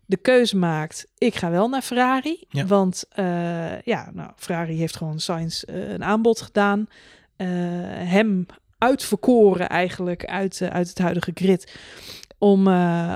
de 0.07 0.17
keuze 0.17 0.57
maakt, 0.57 1.07
ik 1.19 1.35
ga 1.35 1.51
wel 1.51 1.69
naar 1.69 1.83
Ferrari. 1.83 2.45
Ja. 2.49 2.67
Want 2.67 3.05
uh, 3.19 3.81
ja, 3.81 4.11
nou, 4.15 4.31
Ferrari 4.37 4.77
heeft 4.77 4.97
gewoon 4.97 5.21
Sainz 5.21 5.63
uh, 5.67 5.91
een 5.91 6.05
aanbod 6.05 6.41
gedaan. 6.41 6.89
Uh, 7.37 7.47
hem 7.89 8.47
uitverkoren 8.79 9.69
eigenlijk 9.69 10.25
uit, 10.25 10.63
uit 10.63 10.89
het 10.89 10.99
huidige 10.99 11.31
grid. 11.35 11.73
Om, 12.39 12.69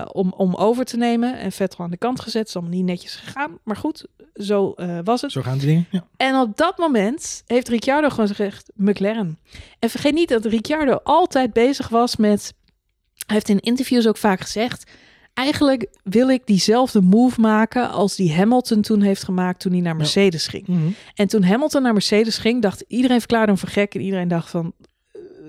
om, 0.07 0.33
om 0.37 0.55
over 0.55 0.85
te 0.85 0.96
nemen. 0.96 1.38
En 1.38 1.53
Vettel 1.53 1.85
aan 1.85 1.90
de 1.90 1.96
kant 1.96 2.20
gezet. 2.20 2.48
is 2.48 2.57
allemaal 2.57 2.75
niet 2.75 2.85
netjes 2.85 3.14
gegaan. 3.14 3.59
Maar 3.64 3.77
goed, 3.77 4.07
zo 4.35 4.75
was 5.05 5.20
het. 5.20 5.33
Zo 5.33 5.42
gaan 5.42 5.59
die 5.59 5.66
dingen, 5.66 5.87
ja. 5.90 6.07
En 6.16 6.37
op 6.37 6.57
dat 6.57 6.79
moment 6.79 7.42
heeft 7.46 7.68
Ricciardo 7.68 8.09
gewoon 8.09 8.29
gezegd, 8.29 8.70
McLaren. 8.75 9.38
En 9.79 9.90
vergeet 9.90 10.14
niet 10.14 10.29
dat 10.29 10.44
Ricciardo 10.44 11.01
altijd 11.03 11.53
bezig 11.53 11.88
was 11.88 12.16
met... 12.16 12.55
Hij 13.27 13.35
heeft 13.35 13.48
in 13.48 13.61
interviews 13.61 14.07
ook 14.07 14.16
vaak 14.16 14.40
gezegd... 14.40 14.90
Eigenlijk 15.35 15.87
wil 16.03 16.29
ik 16.29 16.46
diezelfde 16.46 17.01
move 17.01 17.40
maken 17.40 17.90
als 17.90 18.16
die 18.16 18.35
Hamilton 18.35 18.81
toen 18.81 19.01
heeft 19.01 19.25
gemaakt 19.25 19.61
toen 19.61 19.72
hij 19.72 19.81
naar 19.81 19.96
Mercedes 19.96 20.44
ja. 20.44 20.51
ging. 20.51 20.66
Mm 20.66 20.77
-hmm. 20.77 20.94
En 21.14 21.27
toen 21.27 21.42
Hamilton 21.42 21.83
naar 21.83 21.92
Mercedes 21.92 22.38
ging, 22.38 22.62
dacht 22.62 22.85
iedereen 22.88 23.18
verklaarde 23.18 23.46
hem 23.46 23.59
voor 23.59 23.68
gek. 23.68 23.94
En 23.94 24.01
iedereen 24.01 24.29
dacht 24.29 24.51
van, 24.51 24.72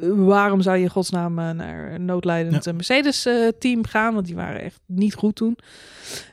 waarom 0.09 0.61
zou 0.61 0.77
je 0.77 0.83
in 0.83 0.89
godsnaam 0.89 1.39
uh, 1.39 1.49
naar 1.49 1.93
een 1.93 2.05
noodlijdend 2.05 2.63
ja. 2.63 2.71
Mercedes-team 2.71 3.79
uh, 3.79 3.85
gaan? 3.89 4.13
Want 4.13 4.25
die 4.25 4.35
waren 4.35 4.61
echt 4.61 4.79
niet 4.85 5.13
goed 5.13 5.35
toen. 5.35 5.57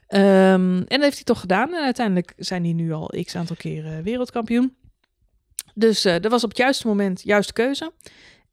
Um, 0.08 0.78
en 0.78 0.86
dat 0.86 1.00
heeft 1.00 1.14
hij 1.14 1.24
toch 1.24 1.40
gedaan. 1.40 1.74
En 1.74 1.84
uiteindelijk 1.84 2.32
zijn 2.36 2.62
die 2.62 2.74
nu 2.74 2.92
al 2.92 3.14
x 3.24 3.36
aantal 3.36 3.56
keren 3.56 4.02
wereldkampioen. 4.02 4.74
Dus 5.74 6.06
uh, 6.06 6.12
dat 6.20 6.30
was 6.30 6.44
op 6.44 6.48
het 6.48 6.58
juiste 6.58 6.86
moment 6.86 7.22
juiste 7.22 7.52
keuze. 7.52 7.92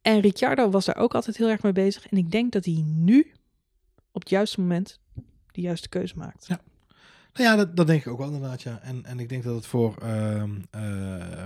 En 0.01 0.19
Ricciardo 0.19 0.69
was 0.69 0.85
daar 0.85 0.97
ook 0.97 1.15
altijd 1.15 1.37
heel 1.37 1.49
erg 1.49 1.63
mee 1.63 1.71
bezig. 1.71 2.07
En 2.07 2.17
ik 2.17 2.31
denk 2.31 2.51
dat 2.51 2.65
hij 2.65 2.83
nu 2.85 3.31
op 4.11 4.21
het 4.21 4.29
juiste 4.29 4.61
moment 4.61 4.99
de 5.51 5.61
juiste 5.61 5.89
keuze 5.89 6.13
maakt. 6.17 6.45
Ja. 6.47 6.59
Nou 7.37 7.49
ja, 7.49 7.55
dat, 7.55 7.75
dat 7.75 7.87
denk 7.87 8.05
ik 8.05 8.11
ook 8.11 8.17
wel 8.17 8.27
inderdaad, 8.31 8.61
ja. 8.61 8.79
En, 8.83 9.01
en 9.05 9.19
ik 9.19 9.29
denk 9.29 9.43
dat 9.43 9.55
het 9.55 9.65
voor 9.65 9.95
eh, 10.01 10.43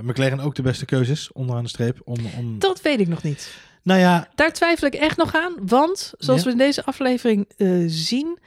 McLaren 0.02 0.40
ook 0.40 0.56
de 0.56 0.62
beste 0.62 0.86
keuze 0.86 1.12
is, 1.12 1.32
onderaan 1.32 1.64
de 1.64 1.70
streep. 1.70 2.02
Om, 2.04 2.18
om... 2.38 2.60
Dat 2.60 2.82
weet 2.82 3.00
ik 3.00 3.08
nog 3.08 3.24
niet. 3.24 3.54
Nou 3.84 4.00
ja, 4.00 4.28
Daar 4.36 4.54
twijfel 4.54 4.88
ik 4.88 4.94
echt 4.94 5.18
nog 5.18 5.36
aan. 5.36 5.54
Want 5.66 6.14
zoals 6.18 6.40
Ja. 6.40 6.46
we 6.46 6.52
in 6.52 6.58
deze 6.58 6.86
aflevering 6.86 7.46
eh, 7.58 7.70
zien. 7.88 8.38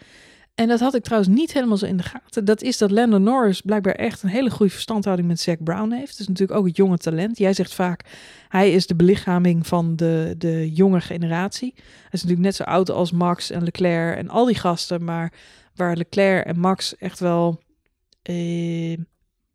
En 0.54 0.68
dat 0.68 0.80
had 0.80 0.94
ik 0.94 1.02
trouwens 1.02 1.34
niet 1.34 1.52
helemaal 1.52 1.76
zo 1.76 1.86
in 1.86 1.96
de 1.96 2.02
gaten. 2.02 2.44
Dat 2.44 2.62
is 2.62 2.78
dat 2.78 2.90
Lando 2.90 3.18
Norris 3.18 3.60
blijkbaar 3.60 3.94
echt 3.94 4.22
een 4.22 4.28
hele 4.28 4.50
goede 4.50 4.72
verstandhouding 4.72 5.28
met 5.28 5.40
Zac 5.40 5.62
Brown 5.64 5.90
heeft. 5.92 6.20
Is 6.20 6.28
natuurlijk 6.28 6.58
ook 6.58 6.66
het 6.66 6.76
jonge 6.76 6.96
talent. 6.98 7.38
Jij 7.38 7.52
zegt 7.52 7.74
vaak, 7.74 8.04
hij 8.48 8.72
is 8.72 8.86
de 8.86 8.94
belichaming 8.94 9.66
van 9.66 9.96
de, 9.96 10.34
de 10.38 10.72
jonge 10.72 11.00
generatie. 11.00 11.72
Hij 11.76 11.84
is 12.10 12.22
natuurlijk 12.22 12.40
net 12.40 12.54
zo 12.54 12.62
oud 12.62 12.90
als 12.90 13.12
Max 13.12 13.50
en 13.50 13.62
Leclerc 13.64 14.16
en 14.18 14.28
al 14.28 14.44
die 14.44 14.54
gasten. 14.58 15.04
Maar 15.04 15.32
waar 15.76 15.96
Leclerc 15.96 16.46
en 16.46 16.58
Max 16.58 16.96
echt 16.96 17.20
wel, 17.20 17.60
eh, 18.22 18.92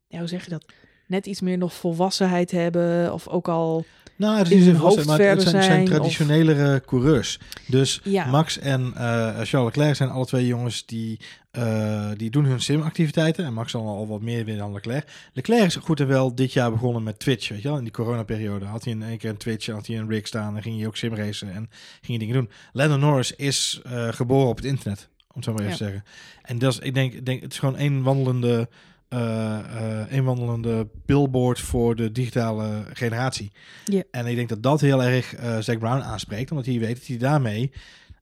ja, 0.08 0.20
hoe 0.20 0.28
zeg 0.28 0.44
je 0.44 0.50
dat? 0.50 0.66
Net 1.08 1.26
iets 1.26 1.42
meer 1.42 1.58
nog 1.58 1.74
volwassenheid 1.74 2.52
hebben. 2.52 3.14
Of 3.14 3.28
ook 3.28 3.48
al, 3.48 3.86
nou, 4.16 4.38
het 4.38 4.52
is 4.52 4.66
vast, 4.66 4.78
hoofd 4.78 5.06
maar 5.06 5.20
het 5.20 5.42
zijn, 5.42 5.64
zijn 5.64 5.82
of- 5.84 5.90
traditionelere 5.90 6.82
coureurs. 6.86 7.40
Dus 7.68 8.02
ja. 8.04 8.26
Max 8.26 8.60
en 8.60 8.92
eh, 8.96 9.28
Charles 9.28 9.52
Leclerc 9.76 9.96
zijn 9.96 10.10
alle 10.10 10.26
twee 10.26 10.48
jongens 10.48 10.86
die, 10.86 11.20
eh, 11.52 12.10
die 12.16 12.30
doen 12.30 12.46
hun 12.46 12.60
simactiviteiten. 12.62 13.46
En 13.46 13.54
Max 13.54 13.72
zal 13.72 13.88
al 13.88 14.08
wat 14.08 14.22
meer 14.22 14.46
winnen 14.46 14.64
dan 14.64 14.74
Leclerc. 14.74 15.08
Leclerc 15.34 15.66
is 15.66 15.76
goed 15.76 16.00
en 16.00 16.08
wel 16.08 16.36
dit 16.36 16.54
jaar 16.54 16.72
begonnen 16.72 17.04
met 17.04 17.20
Twitch. 17.20 17.50
Weet 17.50 17.62
je 17.62 17.68
wel? 17.68 17.78
In 17.78 17.84
die 17.84 17.94
coronaperiode 17.94 18.66
had 18.66 18.84
hij 18.84 18.94
in 18.94 19.04
één 19.04 19.18
keer 19.18 19.30
een 19.30 19.38
Twitch, 19.38 19.68
had 19.68 19.88
hij 19.88 19.98
een 19.98 20.10
rig 20.10 20.28
staan 20.28 20.56
en 20.56 20.62
ging 20.62 20.78
hij 20.78 20.88
ook 20.88 20.98
simracen 20.98 21.48
en 21.54 21.70
ging 22.02 22.08
hij 22.08 22.18
dingen 22.18 22.34
doen. 22.36 22.50
Lando 22.72 22.98
Norris 22.98 23.36
is 23.36 23.82
eh, 23.86 24.08
geboren 24.08 24.48
op 24.50 24.56
het 24.56 24.66
internet, 24.66 25.10
om 25.30 25.36
het 25.36 25.44
zo 25.44 25.54
maar 25.54 25.62
even 25.64 25.78
te 25.78 25.84
zeggen. 25.84 26.04
En 26.42 26.60
dat 26.60 26.74
is, 26.74 26.80
ik 26.80 26.94
denk, 26.94 27.14
ik 27.14 27.26
denk, 27.26 27.42
het 27.42 27.52
is 27.52 27.60
gewoon 27.60 27.80
een 27.80 28.04
wandelende, 28.04 28.70
eh, 29.08 29.60
eh, 29.60 30.12
een 30.12 30.24
wandelende 30.24 30.88
billboard 31.06 31.60
voor 31.60 31.96
de 31.96 32.12
digitale 32.12 32.84
generatie. 32.94 33.52
Ja. 33.86 34.04
En 34.12 34.26
ik 34.26 34.36
denk 34.36 34.50
dat 34.50 34.64
dat 34.64 34.82
heel 34.82 35.04
erg 35.04 35.36
eh 35.36 35.58
Zac 35.60 35.80
Brown 35.80 36.02
aanspreekt, 36.02 36.52
omdat 36.52 36.66
hij 36.66 36.80
weet 36.80 36.96
dat 36.98 37.08
hij 37.08 37.18
daarmee 37.18 37.72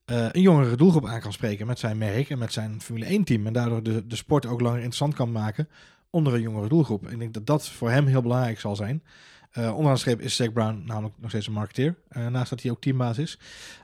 eh, 0.05 0.25
een 0.31 0.41
jongere 0.41 0.75
doelgroep 0.75 1.05
aan 1.05 1.19
kan 1.21 1.33
spreken 1.33 1.67
met 1.67 1.79
zijn 1.79 1.97
merk 1.97 2.29
en 2.29 2.37
met 2.37 2.53
zijn 2.53 2.81
Formule 2.81 3.05
1 3.05 3.23
team. 3.23 3.47
En 3.47 3.53
daardoor 3.53 3.83
de, 3.83 4.07
de 4.07 4.15
sport 4.15 4.45
ook 4.45 4.61
langer 4.61 4.77
interessant 4.77 5.13
kan 5.13 5.31
maken 5.31 5.67
onder 6.09 6.33
een 6.33 6.41
jongere 6.41 6.67
doelgroep. 6.69 7.09
Ik 7.09 7.19
denk 7.19 7.33
dat 7.33 7.45
dat 7.45 7.69
voor 7.69 7.91
hem 7.91 8.05
heel 8.05 8.21
belangrijk 8.21 8.59
zal 8.59 8.75
zijn. 8.75 9.03
Eh 9.51 9.69
onderaan 9.69 9.93
de 9.93 9.99
streep 9.99 10.21
is 10.21 10.35
Zac 10.35 10.53
Brown 10.53 10.83
namelijk 10.85 11.15
nog 11.19 11.29
steeds 11.29 11.47
een 11.47 11.53
marketeer. 11.53 11.95
eh, 12.09 12.27
naast 12.27 12.49
dat 12.49 12.61
hij 12.61 12.71
ook 12.71 12.81
teambaas 12.81 13.17
is. 13.17 13.39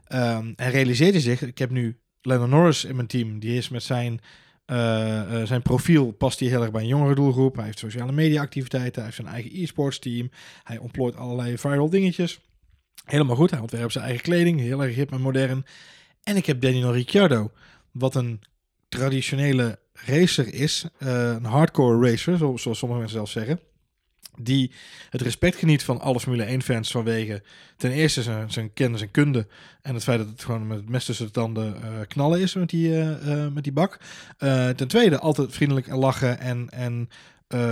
Ehm, 0.08 0.54
en 0.56 0.72
realiseert 0.72 1.12
hij 1.12 1.22
zich, 1.22 1.42
ik 1.42 1.58
heb 1.58 1.70
nu 1.70 1.98
Lennon 2.24 2.50
Norris 2.50 2.86
in 2.86 2.96
mijn 2.96 3.08
team. 3.08 3.40
Die 3.40 3.58
is 3.58 3.70
met 3.70 3.84
zijn, 3.84 4.20
eh, 4.66 5.42
eh, 5.42 5.48
zijn 5.48 5.62
profiel, 5.62 6.12
past 6.12 6.40
hij 6.40 6.50
heel 6.50 6.62
erg 6.62 6.72
bij 6.72 6.82
een 6.82 6.88
jongere 6.88 7.16
doelgroep. 7.16 7.56
Hij 7.56 7.66
heeft 7.66 7.80
sociale 7.80 8.12
media 8.12 8.42
activiteiten, 8.42 8.96
hij 8.96 9.04
heeft 9.04 9.16
zijn 9.16 9.28
eigen 9.34 9.52
e-sports 9.62 10.00
team. 10.00 10.30
Hij 10.64 10.78
ontplooit 10.78 11.16
allerlei 11.16 11.58
viral 11.58 11.90
dingetjes. 11.90 12.40
Helemaal 13.06 13.36
goed, 13.36 13.52
hij 13.52 13.60
ontwerpt 13.60 13.92
zijn 13.94 14.06
eigen 14.06 14.24
kleding, 14.24 14.60
heel 14.60 14.84
erg 14.84 14.96
hip 14.96 15.12
en 15.12 15.22
modern. 15.22 15.66
En 16.24 16.36
ik 16.36 16.46
heb 16.46 16.62
Daniel 16.62 16.94
Ricciardo, 16.94 17.52
wat 17.92 18.16
een 18.16 18.42
traditionele 18.90 19.80
racer 19.94 20.54
is, 20.54 20.86
eh, 20.98 21.30
een 21.30 21.46
hardcore 21.46 22.10
racer, 22.10 22.38
zo- 22.38 22.58
zoals 22.58 22.78
sommige 22.78 23.00
mensen 23.00 23.18
zelf 23.18 23.30
zeggen, 23.30 23.60
die 24.40 24.72
het 25.10 25.22
respect 25.22 25.56
geniet 25.56 25.84
van 25.84 26.02
alle 26.02 26.20
Formule 26.20 26.60
1-fans 26.60 26.92
vanwege 26.92 27.42
ten 27.78 27.92
eerste 27.92 28.22
zijn, 28.22 28.52
zijn 28.52 28.74
kennis 28.74 29.02
en 29.02 29.12
kunde 29.12 29.48
en 29.82 29.94
het 29.94 30.04
feit 30.04 30.20
dat 30.20 30.28
het 30.28 30.44
gewoon 30.44 30.68
met 30.68 30.78
het 30.78 30.90
mes 30.90 31.06
tussen 31.06 31.26
de 31.26 31.32
tanden 31.32 31.76
eh, 31.76 31.90
knallen 32.08 32.40
is 32.40 32.54
met 32.54 32.70
die, 32.70 32.92
eh, 32.92 33.44
eh, 33.46 33.54
met 33.54 33.64
die 33.64 33.74
bak. 33.74 34.00
Ten 34.76 34.88
tweede 34.88 35.20
altijd 35.20 35.54
vriendelijk 35.54 35.88
en 35.88 35.98
lachen 35.98 36.40
en, 36.40 36.70
en 36.70 37.10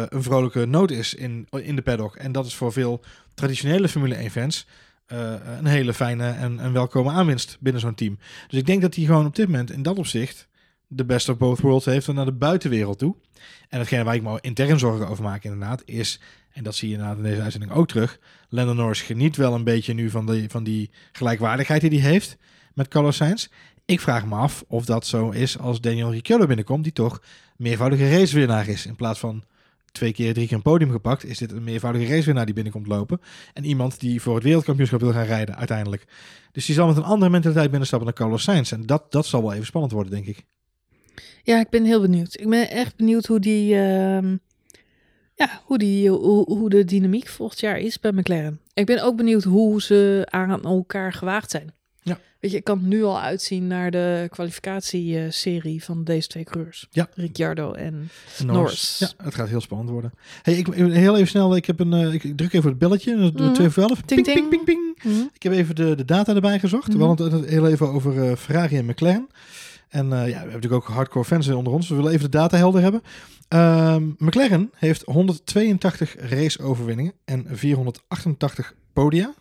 een 0.10 0.24
vrolijke 0.24 0.66
noot 0.66 0.92
is 0.92 1.14
in, 1.14 1.48
in 1.50 1.76
de 1.76 1.82
paddock. 1.82 2.16
En 2.16 2.32
dat 2.32 2.46
is 2.46 2.56
voor 2.56 2.72
veel 2.72 3.04
traditionele 3.34 3.90
Formule 3.90 4.30
1-fans 4.30 4.66
eh, 5.12 5.34
een 5.58 5.66
hele 5.66 5.94
fijne 5.94 6.30
en, 6.30 6.60
en 6.60 6.74
welkome 6.74 7.12
aanwinst 7.12 7.58
binnen 7.60 7.82
zo'n 7.82 7.96
team. 7.96 8.18
Dus 8.48 8.60
ik 8.60 8.66
denk 8.66 8.82
dat 8.82 8.96
hij 8.96 9.06
gewoon 9.06 9.26
op 9.26 9.36
dit 9.36 9.46
moment 9.48 9.72
in 9.72 9.84
dat 9.84 9.98
opzicht 9.98 10.48
de 10.88 11.06
best 11.06 11.30
of 11.30 11.38
both 11.38 11.60
worlds 11.60 11.86
heeft 11.86 12.14
naar 12.14 12.26
de 12.26 12.32
buitenwereld 12.32 13.00
toe. 13.00 13.16
En 13.70 13.80
hetgene 13.80 14.04
waar 14.04 14.16
ik 14.16 14.22
me 14.22 14.38
intern 14.42 14.80
zorgen 14.80 15.08
over 15.08 15.24
maak 15.24 15.44
inderdaad 15.44 15.82
is, 15.86 16.20
en 16.54 16.64
dat 16.64 16.76
zie 16.76 16.90
je 16.90 16.98
in 16.98 17.24
deze 17.24 17.42
uitzending 17.42 17.72
ook 17.72 17.88
terug, 17.88 18.20
Lando 18.50 18.74
Norris 18.74 19.02
geniet 19.02 19.36
wel 19.36 19.54
een 19.54 19.64
beetje 19.64 19.94
nu 19.94 20.10
van 20.10 20.26
die, 20.26 20.50
van 20.50 20.64
die 20.64 20.90
gelijkwaardigheid 21.12 21.82
die 21.82 22.02
hij 22.02 22.12
heeft 22.12 22.38
met 22.74 22.88
Carlos 22.88 23.16
Sainz. 23.16 23.48
Ik 23.86 24.00
vraag 24.00 24.26
me 24.26 24.36
af 24.36 24.64
of 24.68 24.86
dat 24.86 25.06
zo 25.06 25.30
is 25.30 25.58
als 25.58 25.82
Daniel 25.82 26.12
Ricciardo 26.12 26.46
binnenkomt, 26.46 26.84
die 26.84 26.94
toch 26.94 27.22
meervoudige 27.58 28.10
racewinnaar 28.10 28.68
is. 28.68 28.86
In 28.86 28.96
plaats 28.96 29.20
van 29.20 29.44
twee 29.92 30.14
keer, 30.14 30.34
drie 30.34 30.48
keer 30.48 30.56
een 30.56 30.62
podium 30.62 30.92
gepakt, 30.92 31.26
is 31.26 31.38
dit 31.38 31.52
een 31.52 31.64
meervoudige 31.64 32.14
racewinnaar 32.14 32.46
die 32.46 32.54
binnenkomt 32.54 32.88
lopen. 32.88 33.22
En 33.54 33.64
iemand 33.64 34.00
die 34.00 34.22
voor 34.22 34.36
het 34.36 34.44
wereldkampioenschap 34.44 35.00
wil 35.00 35.12
gaan 35.12 35.26
rijden 35.26 35.56
uiteindelijk. 35.56 36.06
Dus 36.52 36.66
die 36.66 36.76
zal 36.76 36.88
met 36.88 36.98
een 36.98 37.04
andere 37.04 37.32
mentaliteit 37.32 37.70
binnenstappen 37.70 38.08
dan 38.08 38.18
Carlos 38.18 38.44
Sainz. 38.44 38.72
En 38.72 38.86
dat, 38.86 39.12
dat 39.12 39.26
zal 39.26 39.42
wel 39.42 39.54
even 39.54 39.66
spannend 39.66 39.94
worden, 39.94 40.12
denk 40.12 40.26
ik. 40.26 40.46
Ja, 41.44 41.60
ik 41.60 41.70
ben 41.70 41.86
heel 41.86 42.02
benieuwd. 42.02 42.40
Ik 42.40 42.50
ben 42.50 42.70
echt 42.70 42.96
benieuwd 42.96 43.26
hoe 43.26 43.40
die, 43.40 43.76
ehm, 43.76 44.36
ja, 45.42 45.62
hoe 45.66 45.78
die, 45.78 46.10
hoe, 46.10 46.46
hoe 46.54 46.70
de 46.70 46.86
dynamiek 46.86 47.28
volgend 47.28 47.60
jaar 47.60 47.80
is 47.80 48.00
bij 48.00 48.12
McLaren. 48.12 48.60
Ik 48.74 48.86
ben 48.86 49.04
ook 49.04 49.16
benieuwd 49.16 49.44
hoe 49.44 49.82
ze 49.82 50.28
aan 50.30 50.64
elkaar 50.64 51.14
gewaagd 51.14 51.52
zijn. 51.52 51.74
Ja. 52.04 52.20
Weet 52.40 52.52
je, 52.52 52.58
ik 52.58 52.64
kan 52.64 52.78
het 52.78 52.88
nu 52.88 53.04
al 53.04 53.20
uitzien 53.22 53.68
naar 53.68 53.92
de 53.92 54.28
kwalificatieserie 54.30 55.84
van 55.84 56.04
deze 56.04 56.28
twee 56.28 56.44
coureurs. 56.44 56.88
Ja. 56.92 57.08
Ricciardo 57.16 57.72
en 57.72 58.10
Norris. 58.46 58.96
Ja, 59.00 59.10
het 59.24 59.36
gaat 59.36 59.50
heel 59.50 59.62
spannend 59.62 59.90
worden. 59.90 60.14
Hey, 60.42 60.54
ik, 60.54 60.68
heel 60.74 61.16
even 61.16 61.28
snel, 61.28 61.56
ik, 61.56 61.66
heb 61.66 61.80
een, 61.80 61.94
eh, 61.94 62.14
ik 62.14 62.38
druk 62.38 62.54
even 62.54 62.70
het 62.70 62.80
belletje. 62.80 63.16
We 63.16 63.32
Mhm. 63.44 63.54
2 63.54 63.70
voor 63.70 63.84
11. 63.84 64.02
Ting, 64.02 64.24
Ping, 64.24 64.50
ping, 64.50 64.64
ping, 64.64 64.64
ping. 65.04 65.30
Ik 65.34 65.44
heb 65.44 65.54
even 65.54 65.76
de, 65.76 65.96
de 65.96 66.06
data 66.06 66.36
erbij 66.36 66.60
gezocht. 66.60 66.88
Mhm. 66.88 66.98
We 66.98 67.04
hadden 67.04 67.32
het 67.32 67.50
heel 67.50 67.68
even 67.68 67.88
over 67.90 68.24
eh, 68.30 68.36
Ferrari 68.36 68.78
en 68.78 68.86
McLaren. 68.86 69.28
En 69.92 70.14
eh, 70.14 70.20
ja, 70.20 70.26
we 70.26 70.32
hebben 70.32 70.54
natuurlijk 70.54 70.84
ook 70.84 70.96
hardcore 70.96 71.26
fans 71.26 71.48
onder 71.48 71.74
ons. 71.74 71.90
We 71.90 71.96
willen 71.96 72.12
even 72.12 72.32
de 72.32 72.38
data 72.38 72.58
helder 72.58 72.82
hebben. 72.82 73.02
Ehm, 73.48 74.08
McLaren 74.18 74.72
heeft 74.76 75.02
182 75.06 76.16
raceoverwinningen 76.20 77.14
en 77.26 77.46
488 77.50 78.74
podia. 78.94 79.34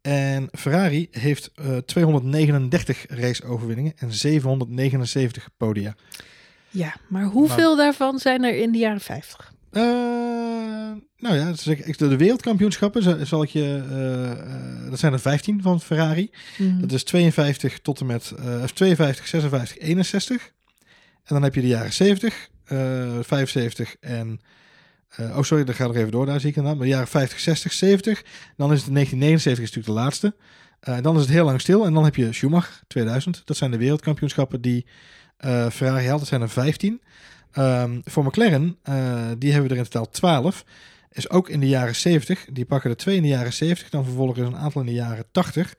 En 0.00 0.48
Ferrari 0.52 1.08
heeft 1.10 1.50
eh 1.54 1.76
239 1.76 3.04
raceoverwinningen 3.08 3.92
en 3.96 4.12
779 4.12 5.48
podia. 5.56 5.94
Ja, 6.70 6.94
maar 7.08 7.24
hoeveel 7.24 7.76
daarvan 7.76 8.18
zijn 8.18 8.44
er 8.44 8.56
in 8.56 8.72
de 8.72 8.78
jaren 8.78 9.00
50? 9.00 9.52
Eh, 9.70 9.82
nou 11.16 11.36
ja, 11.36 11.52
ik, 11.64 11.78
ik- 11.78 11.98
de 11.98 12.16
wereldkampioenschappen 12.16 13.26
zal, 13.26 13.42
ik 13.42 13.48
je. 13.48 13.84
eh, 13.90 14.30
eh, 14.30 14.90
dat 14.90 14.98
zijn 14.98 15.12
er 15.12 15.20
15 15.20 15.62
van 15.62 15.80
Ferrari. 15.80 16.30
Mhm. 16.58 16.80
Dat 16.80 16.92
is 16.92 17.04
52 17.04 17.80
tot 17.80 18.00
en 18.00 18.06
met 18.06 18.30
eh, 18.38 18.62
52, 18.64 19.26
56, 19.26 19.78
61. 19.78 20.52
En 21.24 21.34
dan 21.34 21.42
heb 21.42 21.54
je 21.54 21.60
de 21.60 21.66
jaren 21.66 21.92
70, 21.92 22.48
eh 22.64 22.78
75 23.20 23.96
en. 24.00 24.40
eh, 25.08 25.36
oh, 25.36 25.42
sorry, 25.42 25.64
dat 25.64 25.74
gaat 25.74 25.86
nog 25.86 25.96
even 25.96 26.10
door. 26.10 26.26
Daar 26.26 26.40
zie 26.40 26.48
ik 26.50 26.56
inderdaad. 26.56 26.78
Maar 26.78 26.88
de 26.88 26.94
jaren 26.94 27.08
50, 27.08 27.40
60, 27.40 27.72
70. 27.72 28.22
Dan 28.56 28.72
is 28.72 28.82
het 28.82 28.92
1979 28.94 29.64
is 29.64 29.70
natuurlijk 29.74 29.86
de 29.86 30.02
laatste. 30.04 30.34
Eh, 30.80 31.02
dan 31.02 31.14
is 31.14 31.20
het 31.22 31.30
heel 31.30 31.44
lang 31.44 31.60
stil. 31.60 31.84
En 31.86 31.92
dan 31.94 32.04
heb 32.04 32.16
je 32.16 32.32
Schumacher 32.32 32.80
2000. 32.86 33.42
Dat 33.44 33.56
zijn 33.56 33.70
de 33.70 33.76
wereldkampioenschappen 33.78 34.60
die 34.60 34.86
eh, 35.36 35.70
Ferrari 35.70 36.06
haalt. 36.06 36.18
Dat 36.18 36.28
zijn 36.28 36.40
er 36.40 36.48
15. 36.50 37.00
Ehm, 37.54 38.00
voor 38.04 38.24
McLaren, 38.24 38.78
eh, 38.82 39.28
die 39.38 39.52
hebben 39.52 39.68
we 39.68 39.74
er 39.74 39.82
in 39.84 39.88
totaal 39.90 40.10
12. 40.10 40.64
Is 41.12 41.30
ook 41.30 41.48
in 41.48 41.60
de 41.60 41.68
jaren 41.68 41.96
70. 41.96 42.46
Die 42.52 42.64
pakken 42.64 42.90
er 42.90 42.96
twee 42.96 43.16
in 43.16 43.22
de 43.22 43.28
jaren 43.28 43.52
70. 43.52 43.90
Dan 43.90 44.04
vervolgens 44.04 44.38
een 44.38 44.56
aantal 44.56 44.80
in 44.80 44.86
de 44.86 44.92
jaren 44.92 45.24
80. 45.32 45.74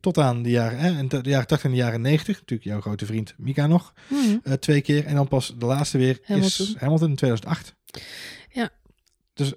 Tot 0.00 0.18
aan 0.18 0.42
de 0.42 0.50
jaren, 0.50 0.96
in 0.98 1.08
de 1.08 1.20
jaren 1.22 1.46
80 1.46 1.64
en 1.64 1.70
de 1.70 1.76
jaren 1.82 2.00
90. 2.00 2.38
Natuurlijk 2.38 2.68
jouw 2.68 2.80
grote 2.80 3.06
vriend 3.06 3.34
Mika 3.36 3.66
nog. 3.66 3.92
Mhm. 4.08 4.36
eh, 4.42 4.52
twee 4.52 4.80
keer. 4.80 5.04
En 5.04 5.14
dan 5.14 5.28
pas 5.28 5.54
de 5.58 5.66
laatste 5.66 5.98
weer 5.98 6.18
is 6.20 6.26
Hamilton. 6.26 6.74
Hamilton 6.78 7.08
in 7.08 7.16
2008. 7.16 7.74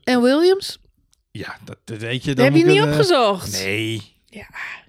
En 0.04 0.22
Williams? 0.22 0.80
Ja, 1.32 1.58
dat, 1.64 1.78
dat 1.84 1.98
weet 1.98 2.24
je. 2.24 2.28
Dat 2.28 2.38
Dan 2.38 2.46
heb 2.46 2.56
je 2.56 2.66
niet 2.66 2.78
eh, 2.84 2.90
opgezocht. 2.90 3.52
Nee. 3.52 4.14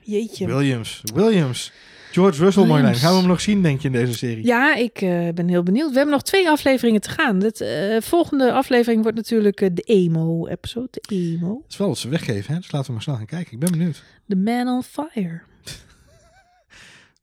Jeetje. 0.03 0.47
Williams. 0.47 1.01
Williams. 1.15 1.73
George 2.13 2.45
Russell, 2.45 2.67
Marjolein. 2.67 2.95
Gaan 2.95 3.13
we 3.13 3.19
hem 3.19 3.27
nog 3.29 3.41
zien, 3.41 3.63
denk 3.63 3.81
je, 3.81 3.87
in 3.87 3.93
deze 3.93 4.15
serie? 4.15 4.45
Ja, 4.47 4.75
ik 4.75 5.01
eh, 5.01 5.29
ben 5.35 5.49
heel 5.49 5.63
benieuwd. 5.63 5.89
We 5.91 5.95
hebben 5.97 6.15
nog 6.15 6.23
twee 6.23 6.49
afleveringen 6.51 7.01
te 7.01 7.11
gaan. 7.11 7.39
De 7.39 7.99
volgende 8.03 8.53
aflevering 8.53 9.03
wordt 9.03 9.17
natuurlijk 9.17 9.61
eh, 9.61 9.69
de 9.73 9.83
emo-episode. 9.83 10.89
De 10.91 11.03
emo. 11.15 11.61
Het 11.63 11.73
is 11.73 11.77
wel 11.77 11.89
wat 11.89 11.99
ze 11.99 12.09
weggeven, 12.09 12.55
hè? 12.55 12.61
Dus 12.61 12.71
laten 12.73 12.87
we 12.87 12.93
maar 12.93 13.03
snel 13.03 13.17
gaan 13.17 13.27
kijken. 13.27 13.53
Ik 13.53 13.59
ben 13.59 13.71
benieuwd. 13.71 14.03
The 14.29 14.37
Man 14.37 14.69
on 14.69 14.83
Fire. 14.83 15.41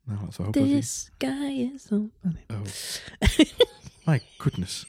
Nou, 0.06 0.21
laten 0.21 0.38
we 0.38 0.43
hopen 0.43 0.62
dat 0.62 0.69
die- 0.69 0.80
This 0.80 1.10
guy 1.17 1.69
is 1.75 1.86
on... 1.89 2.12
Oh, 2.25 2.32
nee. 2.32 2.45
Oh. 2.47 2.65
My 4.10 4.22
goodness. 4.38 4.86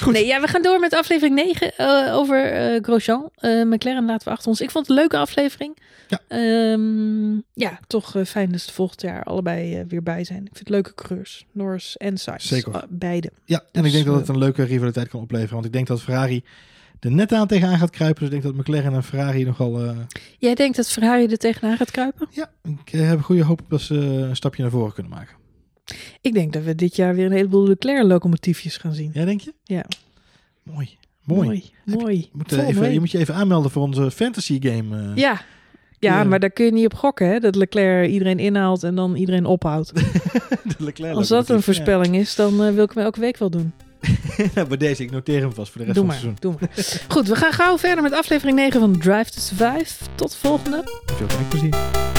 Goed. 0.00 0.12
Nee, 0.12 0.26
ja, 0.26 0.40
we 0.40 0.46
gaan 0.46 0.62
door 0.62 0.80
met 0.80 0.94
aflevering 0.94 1.34
9 1.34 1.76
eh, 1.76 2.16
over 2.16 2.52
eh, 2.52 2.82
Grosjean. 2.82 3.30
Eh, 3.34 3.62
McLaren 3.62 4.04
laten 4.06 4.28
we 4.28 4.34
achter 4.34 4.48
ons. 4.48 4.60
Ik 4.60 4.70
vond 4.70 4.86
het 4.86 4.96
een 4.96 5.02
leuke 5.02 5.16
aflevering. 5.16 5.76
Ja. 6.08 6.20
Ehm, 6.28 7.34
ja, 7.54 7.78
toch 7.86 8.14
fijn 8.26 8.52
dat 8.52 8.60
ze 8.60 8.72
volgend 8.72 9.00
jaar 9.00 9.22
allebei 9.22 9.84
weer 9.88 10.02
bij 10.02 10.24
zijn. 10.24 10.38
Ik 10.38 10.46
vind 10.52 10.58
het 10.58 10.68
leuke 10.68 10.94
coureurs. 10.94 11.46
Norris 11.52 11.96
en 11.96 12.18
Sainz. 12.18 12.46
Zeker. 12.46 12.74
Uh, 12.74 12.82
beide. 12.88 13.30
Ja, 13.44 13.58
en 13.58 13.64
ik 13.78 13.82
Dus, 13.82 13.92
denk 13.92 14.04
dat 14.06 14.14
het 14.14 14.28
een 14.28 14.38
leuke 14.38 14.62
rivaliteit 14.62 15.08
kan 15.08 15.20
opleveren. 15.20 15.54
Want 15.54 15.66
ik 15.66 15.72
denk 15.72 15.86
dat 15.86 16.02
Ferrari 16.02 16.44
er 17.00 17.10
net 17.10 17.32
aan 17.32 17.46
tegenaan 17.46 17.78
gaat 17.78 17.90
kruipen. 17.90 18.24
Dus 18.24 18.34
ik 18.34 18.42
denk 18.42 18.54
dat 18.54 18.66
McLaren 18.66 18.94
en 18.94 19.04
Ferrari 19.04 19.44
nogal... 19.44 19.94
Jij 20.38 20.54
denkt 20.54 20.76
dat 20.76 20.90
Ferrari 20.90 21.26
er 21.26 21.38
tegenaan 21.38 21.76
gaat 21.76 21.90
kruipen? 21.90 22.28
ja, 22.30 22.50
ik 22.84 22.88
heb 22.88 23.20
goede 23.22 23.44
hoop 23.44 23.60
dat 23.68 23.80
ze 23.80 23.94
een 23.94 24.36
stapje 24.36 24.62
naar 24.62 24.70
voren 24.70 24.92
kunnen 24.92 25.12
maken. 25.12 25.36
Ik 26.20 26.34
denk 26.34 26.52
dat 26.52 26.62
we 26.62 26.74
dit 26.74 26.96
jaar 26.96 27.14
weer 27.14 27.26
een 27.26 27.32
heleboel 27.32 27.66
Leclerc-locomotiefjes 27.66 28.76
gaan 28.76 28.92
zien. 28.94 29.10
Ja, 29.14 29.24
denk 29.24 29.40
je? 29.40 29.54
Ja. 29.64 29.84
Mooi. 30.62 30.96
Mooi. 31.24 31.64
Mooi. 31.84 32.28
moet, 32.32 32.52
eh, 32.52 32.68
even, 32.68 32.92
je 32.92 33.00
moet 33.00 33.10
je 33.10 33.18
even 33.18 33.34
aanmelden 33.34 33.70
voor 33.70 33.82
onze 33.82 34.10
fantasy 34.10 34.58
game. 34.62 35.10
eh. 35.10 35.16
Ja. 35.16 35.40
Ja, 35.98 36.24
maar 36.24 36.40
daar 36.40 36.50
kun 36.50 36.64
je 36.64 36.72
niet 36.72 36.84
op 36.84 36.94
gokken, 36.94 37.28
hè? 37.28 37.38
Dat 37.38 37.54
Leclerc 37.54 38.10
iedereen 38.10 38.38
inhaalt 38.38 38.82
en 38.82 38.94
dan 38.94 39.14
iedereen 39.16 39.44
ophoudt. 39.44 39.92
Als 41.14 41.28
dat 41.28 41.48
een 41.48 41.62
voorspelling 41.62 42.16
is, 42.16 42.34
dan 42.34 42.62
eh, 42.64 42.74
wil 42.74 42.84
ik 42.84 42.92
hem 42.92 43.04
elke 43.04 43.20
week 43.20 43.36
wel 43.36 43.50
doen. 43.50 43.72
Nou, 44.54 44.68
bij 44.68 44.76
deze, 44.76 45.02
ik 45.02 45.10
noteer 45.10 45.40
hem 45.40 45.52
vast 45.54 45.72
voor 45.72 45.80
de 45.80 45.86
rest 45.86 45.96
Doe 45.98 46.06
van 46.06 46.16
maar, 46.22 46.32
het 46.32 46.42
doe 46.42 46.54
maar. 46.60 46.70
Goed, 47.08 47.28
we 47.28 47.34
gaan 47.36 47.52
gauw 47.52 47.78
verder 47.78 48.02
met 48.02 48.12
aflevering 48.12 48.56
9 48.58 48.80
van 48.80 48.98
Drive 48.98 49.30
to 49.30 49.40
Survive. 49.40 50.04
Tot 50.14 50.30
de 50.32 50.38
volgende. 50.38 50.82
seizoen. 51.06 51.28
Veel 51.28 51.36
kijkplezier. 51.36 52.15